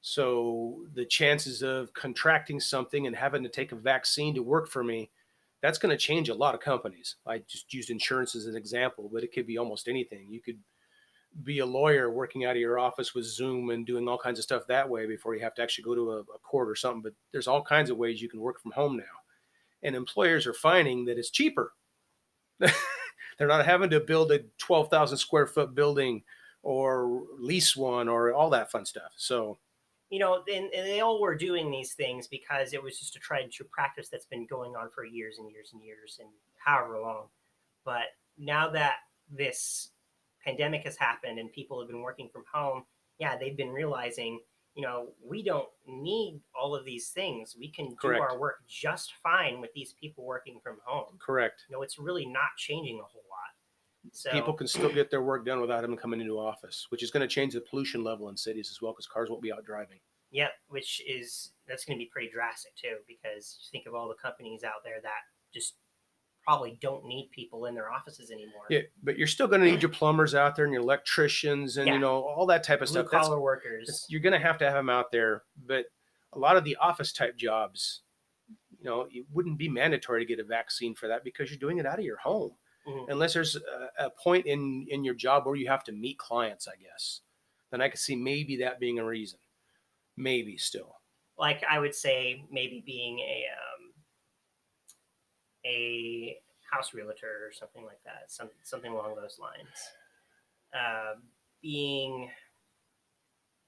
So 0.00 0.84
the 0.94 1.04
chances 1.04 1.62
of 1.62 1.92
contracting 1.92 2.58
something 2.58 3.06
and 3.06 3.14
having 3.14 3.42
to 3.44 3.48
take 3.48 3.72
a 3.72 3.76
vaccine 3.76 4.34
to 4.34 4.42
work 4.42 4.68
for 4.68 4.82
me, 4.82 5.10
that's 5.60 5.78
going 5.78 5.96
to 5.96 6.02
change 6.02 6.28
a 6.28 6.34
lot 6.34 6.54
of 6.54 6.60
companies. 6.60 7.16
I 7.26 7.38
just 7.46 7.72
used 7.72 7.90
insurance 7.90 8.34
as 8.34 8.46
an 8.46 8.56
example, 8.56 9.08
but 9.12 9.22
it 9.22 9.32
could 9.32 9.46
be 9.46 9.58
almost 9.58 9.86
anything. 9.86 10.26
You 10.30 10.40
could 10.40 10.58
be 11.44 11.60
a 11.60 11.66
lawyer 11.66 12.10
working 12.10 12.44
out 12.44 12.56
of 12.56 12.60
your 12.60 12.78
office 12.78 13.14
with 13.14 13.24
Zoom 13.24 13.70
and 13.70 13.86
doing 13.86 14.08
all 14.08 14.18
kinds 14.18 14.38
of 14.38 14.44
stuff 14.44 14.66
that 14.68 14.88
way 14.88 15.06
before 15.06 15.34
you 15.34 15.40
have 15.40 15.54
to 15.54 15.62
actually 15.62 15.84
go 15.84 15.94
to 15.94 16.12
a, 16.12 16.20
a 16.20 16.38
court 16.42 16.68
or 16.68 16.74
something. 16.74 17.02
But 17.02 17.14
there's 17.32 17.48
all 17.48 17.62
kinds 17.62 17.90
of 17.90 17.96
ways 17.96 18.20
you 18.20 18.28
can 18.28 18.40
work 18.40 18.60
from 18.60 18.72
home 18.72 18.96
now. 18.96 19.02
And 19.82 19.96
employers 19.96 20.46
are 20.46 20.54
finding 20.54 21.04
that 21.06 21.18
it's 21.18 21.30
cheaper. 21.30 21.72
They're 22.58 23.48
not 23.48 23.64
having 23.64 23.90
to 23.90 24.00
build 24.00 24.30
a 24.30 24.40
12,000 24.58 25.16
square 25.16 25.46
foot 25.46 25.74
building 25.74 26.22
or 26.62 27.24
lease 27.38 27.74
one 27.76 28.08
or 28.08 28.32
all 28.32 28.50
that 28.50 28.70
fun 28.70 28.84
stuff. 28.84 29.12
So, 29.16 29.58
you 30.10 30.18
know, 30.18 30.42
and, 30.52 30.70
and 30.72 30.86
they 30.86 31.00
all 31.00 31.20
were 31.20 31.34
doing 31.34 31.70
these 31.70 31.94
things 31.94 32.28
because 32.28 32.72
it 32.72 32.82
was 32.82 32.98
just 32.98 33.16
a 33.16 33.18
tried 33.18 33.44
and 33.44 33.52
true 33.52 33.66
practice 33.72 34.08
that's 34.08 34.26
been 34.26 34.46
going 34.46 34.76
on 34.76 34.90
for 34.94 35.04
years 35.04 35.38
and 35.38 35.50
years 35.50 35.70
and 35.72 35.82
years 35.82 36.18
and 36.20 36.28
however 36.64 37.00
long. 37.00 37.28
But 37.84 38.04
now 38.38 38.68
that 38.70 38.96
this 39.30 39.91
pandemic 40.44 40.84
has 40.84 40.96
happened 40.96 41.38
and 41.38 41.52
people 41.52 41.78
have 41.80 41.88
been 41.88 42.02
working 42.02 42.28
from 42.32 42.44
home, 42.52 42.84
yeah, 43.18 43.36
they've 43.36 43.56
been 43.56 43.70
realizing, 43.70 44.40
you 44.74 44.82
know, 44.82 45.08
we 45.24 45.42
don't 45.42 45.68
need 45.86 46.40
all 46.58 46.74
of 46.74 46.84
these 46.84 47.10
things. 47.10 47.56
We 47.58 47.70
can 47.70 47.94
Correct. 47.96 48.18
do 48.18 48.22
our 48.22 48.38
work 48.38 48.56
just 48.68 49.12
fine 49.22 49.60
with 49.60 49.72
these 49.74 49.94
people 50.00 50.24
working 50.24 50.58
from 50.62 50.78
home. 50.84 51.18
correct. 51.24 51.64
You 51.68 51.76
know, 51.76 51.82
it's 51.82 51.98
really 51.98 52.26
not 52.26 52.50
changing 52.56 52.96
a 52.98 53.04
whole 53.04 53.22
lot. 53.30 54.12
So 54.12 54.32
People 54.32 54.54
can 54.54 54.66
still 54.66 54.92
get 54.92 55.10
their 55.10 55.22
work 55.22 55.46
done 55.46 55.60
without 55.60 55.82
them 55.82 55.96
coming 55.96 56.20
into 56.20 56.38
office, 56.38 56.86
which 56.88 57.04
is 57.04 57.10
going 57.12 57.20
to 57.20 57.32
change 57.32 57.54
the 57.54 57.60
pollution 57.60 58.02
level 58.02 58.28
in 58.30 58.36
cities 58.36 58.68
as 58.70 58.82
well 58.82 58.92
because 58.92 59.06
cars 59.06 59.30
won't 59.30 59.42
be 59.42 59.52
out 59.52 59.64
driving. 59.64 60.00
Yeah, 60.32 60.48
which 60.68 61.00
is 61.06 61.52
that's 61.68 61.84
going 61.84 61.98
to 61.98 62.02
be 62.02 62.10
pretty 62.10 62.30
drastic 62.32 62.74
too, 62.74 62.96
because 63.06 63.58
you 63.60 63.68
think 63.70 63.86
of 63.86 63.94
all 63.94 64.08
the 64.08 64.14
companies 64.20 64.64
out 64.64 64.82
there 64.82 65.00
that 65.02 65.20
just 65.54 65.74
probably 66.44 66.78
don't 66.80 67.04
need 67.04 67.30
people 67.30 67.66
in 67.66 67.74
their 67.74 67.90
offices 67.90 68.30
anymore. 68.30 68.62
Yeah, 68.68 68.80
but 69.02 69.16
you're 69.16 69.26
still 69.28 69.46
going 69.46 69.60
to 69.60 69.70
need 69.70 69.80
your 69.82 69.90
plumbers 69.90 70.34
out 70.34 70.56
there 70.56 70.64
and 70.64 70.74
your 70.74 70.82
electricians 70.82 71.76
and 71.76 71.86
Yeah. 71.86 71.94
you 71.94 72.00
know 72.00 72.22
all 72.22 72.46
that 72.46 72.64
type 72.64 72.80
of 72.82 72.88
Blue 72.88 72.94
stuff. 73.02 73.10
That's 73.10 73.26
collar 73.28 73.40
workers. 73.40 73.88
It's- 73.88 74.06
you're 74.08 74.20
going 74.20 74.32
to 74.32 74.38
have 74.38 74.58
to 74.58 74.64
have 74.64 74.74
them 74.74 74.90
out 74.90 75.12
there 75.12 75.44
but 75.56 75.86
a 76.32 76.38
lot 76.38 76.56
of 76.56 76.64
the 76.64 76.76
office 76.76 77.12
type 77.12 77.36
jobs 77.36 78.02
you 78.78 78.84
know 78.84 79.02
it 79.12 79.24
wouldn't 79.32 79.58
be 79.58 79.68
mandatory 79.68 80.20
to 80.20 80.26
get 80.26 80.40
a 80.40 80.44
vaccine 80.44 80.94
for 80.94 81.06
that 81.08 81.22
because 81.24 81.50
you're 81.50 81.58
doing 81.58 81.78
it 81.78 81.86
out 81.86 81.98
of 81.98 82.04
your 82.04 82.16
home 82.18 82.52
Mhm. 82.86 83.10
unless 83.10 83.34
there's 83.34 83.54
a, 83.54 83.90
a 84.06 84.10
point 84.10 84.46
in 84.46 84.86
in 84.88 85.04
your 85.04 85.14
job 85.14 85.46
where 85.46 85.54
you 85.54 85.68
have 85.68 85.84
to 85.84 85.92
meet 85.92 86.18
clients 86.18 86.66
i 86.66 86.74
guess 86.74 87.20
then 87.70 87.80
i 87.80 87.88
could 87.88 88.00
see 88.00 88.16
maybe 88.16 88.56
that 88.56 88.80
being 88.80 88.98
a 88.98 89.04
reason 89.04 89.38
maybe 90.16 90.56
still 90.56 90.96
Like 91.38 91.62
I 91.68 91.78
would 91.78 91.94
say, 91.94 92.44
maybe 92.50 92.82
being 92.84 93.18
a 93.20 93.46
um, 93.56 93.71
a 95.66 96.36
house 96.70 96.94
realtor 96.94 97.46
or 97.46 97.52
something 97.52 97.84
like 97.84 98.02
that, 98.04 98.24
some 98.30 98.50
something 98.62 98.92
along 98.92 99.14
those 99.16 99.38
lines. 99.38 99.68
Uh, 100.74 101.18
being 101.60 102.30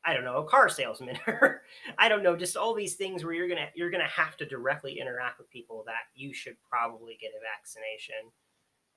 I 0.07 0.13
don't 0.13 0.25
know, 0.25 0.37
a 0.37 0.45
car 0.45 0.69
salesman 0.69 1.19
or 1.27 1.63
I 1.99 2.09
don't 2.09 2.23
know, 2.23 2.37
just 2.37 2.57
all 2.57 2.75
these 2.75 2.95
things 2.95 3.25
where 3.25 3.33
you're 3.33 3.49
gonna 3.49 3.69
you're 3.75 3.91
gonna 3.91 4.05
have 4.09 4.37
to 4.39 4.47
directly 4.47 4.99
interact 5.01 5.39
with 5.39 5.51
people 5.51 5.83
that 5.87 6.05
you 6.15 6.35
should 6.35 6.57
probably 6.69 7.17
get 7.21 7.31
a 7.31 7.41
vaccination. 7.41 8.31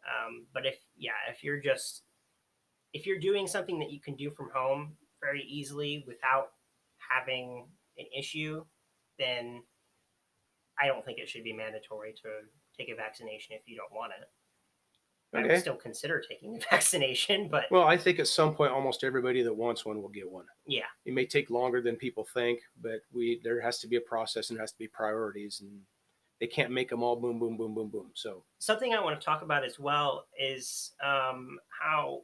Um, 0.06 0.46
but 0.54 0.66
if 0.66 0.76
yeah, 0.98 1.12
if 1.30 1.44
you're 1.44 1.60
just 1.60 2.04
if 2.94 3.06
you're 3.06 3.20
doing 3.20 3.48
something 3.48 3.80
that 3.80 3.92
you 3.92 4.00
can 4.00 4.16
do 4.16 4.32
from 4.32 4.50
home 4.54 4.94
very 5.22 5.44
easily 5.44 6.04
without 6.08 6.52
having 6.98 7.68
an 7.98 8.06
issue, 8.18 8.66
then 9.18 9.64
I 10.80 10.88
don't 10.88 11.06
think 11.06 11.20
it 11.20 11.30
should 11.30 11.44
be 11.44 11.54
mandatory 11.54 12.14
to 12.22 12.30
take 12.78 12.90
a 12.90 12.96
vaccination 12.96 13.56
if 13.56 13.62
you 13.66 13.76
don't 13.76 13.92
want 13.92 14.14
it. 14.20 14.28
I 15.34 15.42
okay. 15.42 15.48
would 15.50 15.60
still 15.60 15.76
consider 15.76 16.24
taking 16.28 16.56
a 16.56 16.60
vaccination, 16.72 17.50
but 17.50 17.66
well 17.70 17.84
i 17.84 17.98
think 17.98 18.18
at 18.18 18.28
some 18.28 18.56
point 18.56 18.72
almost 18.72 19.04
everybody 19.04 19.42
that 19.42 19.54
wants 19.54 19.86
one 19.86 20.02
will 20.02 20.10
get 20.10 20.30
one. 20.30 20.46
Yeah, 20.66 20.86
it 21.06 21.14
may 21.14 21.26
take 21.26 21.50
longer 21.50 21.82
than 21.82 21.98
people 21.98 22.26
think 22.34 22.62
but 22.82 23.02
we 23.14 23.42
there 23.44 23.60
has 23.62 23.80
to 23.80 23.88
be 23.88 23.98
a 23.98 24.02
process 24.02 24.50
and 24.50 24.58
there 24.58 24.64
has 24.64 24.72
to 24.72 24.78
be 24.78 24.88
priorities 24.88 25.60
and 25.60 25.82
they 26.40 26.48
can't 26.48 26.72
make 26.72 26.90
them 26.90 27.04
all 27.04 27.16
boom 27.16 27.40
boom 27.40 27.58
boom 27.58 27.74
boom 27.74 27.90
boom. 27.90 28.12
So 28.14 28.44
something 28.60 28.94
I 28.94 29.04
want 29.04 29.20
to 29.20 29.26
talk 29.26 29.42
about 29.42 29.64
as 29.64 29.80
well 29.80 30.26
is 30.40 30.92
um, 31.04 31.60
how 31.70 32.22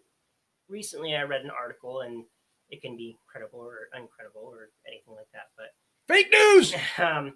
recently 0.70 1.16
I 1.16 1.24
read 1.24 1.42
an 1.42 1.50
article, 1.50 2.02
and 2.02 2.24
it 2.70 2.82
can 2.82 2.96
be 2.96 3.18
credible 3.28 3.60
or 3.60 3.90
uncredible 3.96 4.44
or 4.44 4.70
anything 4.88 5.16
like 5.16 5.28
that, 5.34 5.50
but 5.58 5.68
fake 6.08 6.32
news! 6.32 6.76
um, 6.98 7.36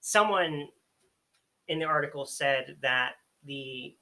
someone 0.00 0.68
in 1.68 1.78
the 1.78 1.84
article 1.84 2.24
said 2.24 2.76
that 2.82 3.12
the 3.44 3.96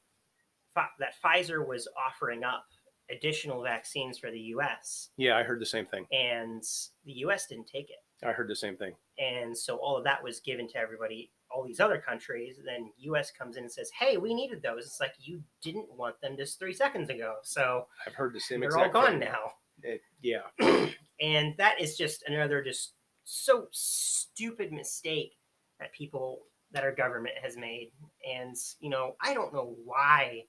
that 0.98 1.14
Pfizer 1.22 1.66
was 1.66 1.86
offering 1.98 2.44
up 2.44 2.64
additional 3.10 3.62
vaccines 3.62 4.18
for 4.18 4.30
the 4.30 4.40
U.S. 4.40 5.10
yeah 5.16 5.36
i 5.36 5.42
heard 5.42 5.60
the 5.60 5.66
same 5.66 5.84
thing 5.86 6.06
and 6.12 6.62
the 7.04 7.12
U.S. 7.12 7.46
didn't 7.46 7.66
take 7.66 7.90
it, 7.90 8.26
i 8.26 8.32
heard 8.32 8.48
the 8.48 8.56
same 8.56 8.76
thing 8.76 8.94
and 9.18 9.56
so 9.56 9.76
all 9.76 9.96
of 9.96 10.04
that 10.04 10.22
was 10.22 10.40
given 10.40 10.66
to 10.68 10.78
everybody, 10.78 11.30
all 11.50 11.64
these 11.64 11.80
other 11.80 11.98
countries. 11.98 12.58
Then 12.64 12.90
U.S. 12.98 13.30
comes 13.30 13.56
in 13.56 13.64
and 13.64 13.72
says, 13.72 13.90
"Hey, 13.90 14.16
we 14.16 14.34
needed 14.34 14.62
those." 14.62 14.86
It's 14.86 15.00
like 15.00 15.12
you 15.20 15.42
didn't 15.60 15.86
want 15.96 16.20
them 16.20 16.36
just 16.36 16.58
three 16.58 16.72
seconds 16.72 17.10
ago, 17.10 17.34
so 17.42 17.86
i've 18.06 18.14
heard 18.14 18.34
the 18.34 18.40
same 18.40 18.60
they're 18.60 18.76
all 18.76 18.88
gone 18.90 19.18
thing. 19.18 19.20
now. 19.20 19.52
It, 19.82 20.00
yeah 20.22 20.42
and 21.20 21.54
that 21.58 21.80
is 21.80 21.96
just 21.96 22.22
another 22.26 22.62
just 22.62 22.92
so 23.24 23.66
stupid 23.72 24.70
mistake 24.72 25.32
that 25.80 25.92
people 25.92 26.42
that 26.72 26.84
our 26.84 26.92
government 26.92 27.34
has 27.42 27.56
made 27.56 27.90
and 28.28 28.56
you 28.80 28.88
know 28.90 29.14
i 29.20 29.32
don't 29.34 29.52
know 29.52 29.74
why 29.84 30.42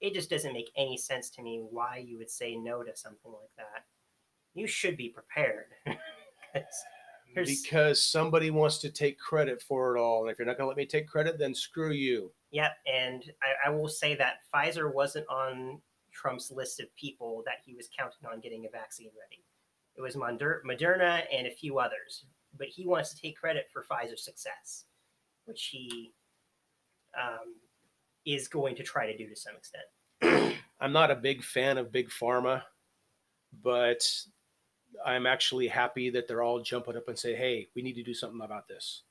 it 0.00 0.14
just 0.14 0.30
doesn't 0.30 0.52
make 0.52 0.70
any 0.76 0.96
sense 0.96 1.30
to 1.30 1.42
me 1.42 1.62
why 1.70 1.96
you 2.06 2.18
would 2.18 2.30
say 2.30 2.56
no 2.56 2.82
to 2.82 2.94
something 2.96 3.32
like 3.32 3.50
that 3.56 3.84
you 4.54 4.66
should 4.66 4.96
be 4.96 5.08
prepared 5.08 5.66
'Cause 7.34 7.46
because 7.46 8.02
somebody 8.02 8.50
wants 8.50 8.78
to 8.78 8.90
take 8.90 9.18
credit 9.18 9.60
for 9.60 9.94
it 9.94 10.00
all. 10.00 10.22
And 10.22 10.30
if 10.30 10.38
you're 10.38 10.46
not 10.46 10.56
going 10.56 10.64
to 10.64 10.68
let 10.68 10.78
me 10.78 10.86
take 10.86 11.06
credit, 11.06 11.38
then 11.38 11.54
screw 11.54 11.92
you. 11.92 12.32
Yep, 12.52 12.72
and 12.92 13.22
I, 13.42 13.68
I 13.68 13.70
will 13.70 13.88
say 13.88 14.14
that 14.16 14.38
Pfizer 14.52 14.92
wasn't 14.92 15.28
on 15.28 15.80
Trump's 16.10 16.50
list 16.50 16.80
of 16.80 16.86
people 16.96 17.42
that 17.44 17.56
he 17.64 17.74
was 17.74 17.88
counting 17.96 18.26
on 18.32 18.40
getting 18.40 18.64
a 18.64 18.70
vaccine 18.70 19.10
ready. 19.20 19.44
It 19.94 20.00
was 20.00 20.16
Moderna 20.16 21.24
and 21.30 21.46
a 21.46 21.50
few 21.50 21.78
others, 21.78 22.24
but 22.56 22.68
he 22.68 22.86
wants 22.86 23.10
to 23.14 23.20
take 23.20 23.36
credit 23.38 23.66
for 23.70 23.84
Pfizer's 23.84 24.24
success, 24.24 24.86
which 25.48 25.70
he 25.72 26.12
um, 27.20 27.54
is 28.26 28.46
going 28.48 28.76
to 28.76 28.82
try 28.82 29.10
to 29.10 29.16
do 29.16 29.28
to 29.28 29.34
some 29.34 29.54
extent. 29.56 30.56
I'm 30.80 30.92
not 30.92 31.10
a 31.10 31.16
big 31.16 31.42
fan 31.42 31.78
of 31.78 31.90
big 31.90 32.10
pharma, 32.10 32.62
but 33.62 34.06
I'm 35.04 35.26
actually 35.26 35.66
happy 35.68 36.10
that 36.10 36.28
they're 36.28 36.42
all 36.42 36.60
jumping 36.60 36.96
up 36.96 37.08
and 37.08 37.18
say, 37.18 37.34
"Hey, 37.34 37.68
we 37.74 37.82
need 37.82 37.94
to 37.94 38.02
do 38.02 38.14
something 38.14 38.40
about 38.42 38.68
this." 38.68 39.02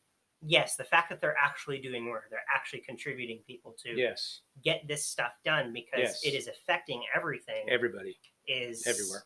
Yes, 0.42 0.76
the 0.76 0.84
fact 0.84 1.10
that 1.10 1.20
they're 1.20 1.36
actually 1.38 1.80
doing 1.80 2.06
work, 2.08 2.26
they're 2.30 2.40
actually 2.54 2.82
contributing 2.82 3.40
people 3.48 3.76
to 3.84 3.98
Yes, 3.98 4.42
get 4.64 4.88
this 4.88 5.04
stuff 5.04 5.32
done 5.44 5.74
because 5.74 6.00
Yes. 6.00 6.24
it 6.24 6.36
is 6.36 6.48
affecting 6.48 7.02
everything. 7.16 7.68
everybody, 7.70 8.18
is 8.48 8.86
everywhere. 8.86 9.26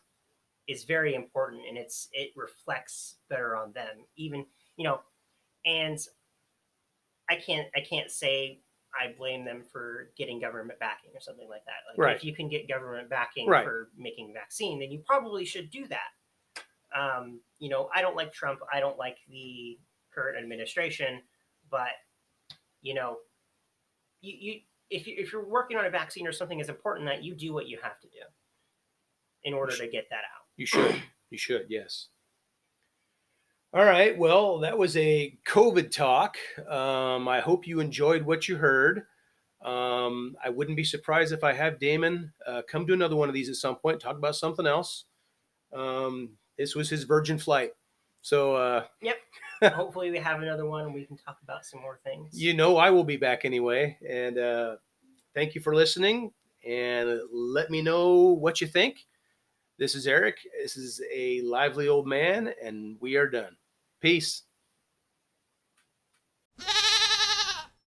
is 0.68 0.84
very 0.84 1.14
important 1.14 1.62
and 1.68 1.76
it's 1.76 2.08
it 2.12 2.30
reflects 2.36 3.18
better 3.28 3.56
on 3.56 3.72
them 3.72 4.04
even 4.16 4.46
you 4.76 4.84
know 4.84 5.00
and 5.66 5.98
i 7.30 7.36
can't 7.36 7.68
i 7.76 7.80
can't 7.80 8.10
say 8.10 8.60
i 9.00 9.12
blame 9.16 9.44
them 9.44 9.62
for 9.72 10.10
getting 10.16 10.40
government 10.40 10.78
backing 10.78 11.10
or 11.14 11.20
something 11.20 11.48
like 11.48 11.64
that 11.64 11.74
like 11.90 11.98
Right. 11.98 12.16
if 12.16 12.24
you 12.24 12.34
can 12.34 12.48
get 12.48 12.68
government 12.68 13.08
backing 13.08 13.46
Right. 13.48 13.64
for 13.64 13.88
making 13.96 14.32
vaccine 14.34 14.78
then 14.80 14.90
you 14.90 15.00
probably 15.06 15.44
should 15.44 15.70
do 15.70 15.86
that 15.88 16.10
um, 16.98 17.40
you 17.58 17.68
know 17.70 17.88
i 17.94 18.02
don't 18.02 18.16
like 18.16 18.32
trump 18.32 18.60
i 18.72 18.80
don't 18.80 18.98
like 18.98 19.16
the 19.30 19.78
current 20.14 20.36
administration 20.42 21.22
but 21.70 21.88
you 22.82 22.92
know 22.94 23.16
you, 24.20 24.34
you 24.38 24.60
if, 24.90 25.06
you 25.06 25.14
if 25.16 25.32
you're 25.32 25.48
working 25.48 25.78
on 25.78 25.86
a 25.86 25.90
vaccine 25.90 26.26
or 26.26 26.32
something 26.32 26.60
as 26.60 26.68
important 26.68 27.06
that 27.08 27.24
you 27.24 27.34
do 27.34 27.54
what 27.54 27.66
you 27.66 27.78
have 27.82 27.98
to 28.00 28.08
do 28.08 28.18
in 29.44 29.54
order 29.54 29.74
to 29.74 29.88
get 29.88 30.08
that 30.10 30.16
out 30.18 30.44
You 30.56 30.66
should. 30.66 31.02
You 31.30 31.38
should. 31.38 31.64
Yes. 31.70 32.08
All 33.74 33.86
right. 33.86 34.18
Well, 34.18 34.58
that 34.58 34.76
was 34.76 34.98
a 34.98 35.34
COVID 35.46 35.90
talk. 35.90 36.36
Um, 36.68 37.26
I 37.26 37.40
hope 37.40 37.66
you 37.66 37.80
enjoyed 37.80 38.22
what 38.22 38.46
you 38.46 38.56
heard. 38.56 39.04
Um, 39.64 40.36
I 40.44 40.50
wouldn't 40.50 40.76
be 40.76 40.84
surprised 40.84 41.32
if 41.32 41.42
I 41.42 41.54
have 41.54 41.78
Damon 41.78 42.34
uh, 42.46 42.60
come 42.68 42.86
to 42.86 42.92
another 42.92 43.16
one 43.16 43.30
of 43.30 43.34
these 43.34 43.48
at 43.48 43.54
some 43.54 43.76
point, 43.76 43.98
talk 43.98 44.18
about 44.18 44.36
something 44.36 44.66
else. 44.66 45.06
Um, 45.72 46.32
this 46.58 46.74
was 46.74 46.90
his 46.90 47.04
virgin 47.04 47.38
flight. 47.38 47.72
So, 48.20 48.56
uh, 48.56 48.84
yep. 49.00 49.16
Hopefully, 49.64 50.10
we 50.10 50.18
have 50.18 50.42
another 50.42 50.66
one 50.66 50.84
and 50.84 50.94
we 50.94 51.06
can 51.06 51.16
talk 51.16 51.38
about 51.42 51.64
some 51.64 51.80
more 51.80 51.98
things. 52.04 52.38
you 52.38 52.52
know, 52.52 52.76
I 52.76 52.90
will 52.90 53.04
be 53.04 53.16
back 53.16 53.46
anyway. 53.46 53.96
And 54.06 54.36
uh, 54.36 54.76
thank 55.34 55.54
you 55.54 55.62
for 55.62 55.74
listening. 55.74 56.30
And 56.68 57.20
let 57.32 57.70
me 57.70 57.80
know 57.80 58.16
what 58.16 58.60
you 58.60 58.66
think. 58.66 59.06
This 59.78 59.94
is 59.94 60.06
Eric. 60.06 60.36
This 60.60 60.76
is 60.76 61.00
a 61.12 61.40
lively 61.40 61.88
old 61.88 62.06
man, 62.06 62.52
and 62.62 62.98
we 63.00 63.16
are 63.16 63.26
done. 63.26 63.56
Peace. 64.02 64.42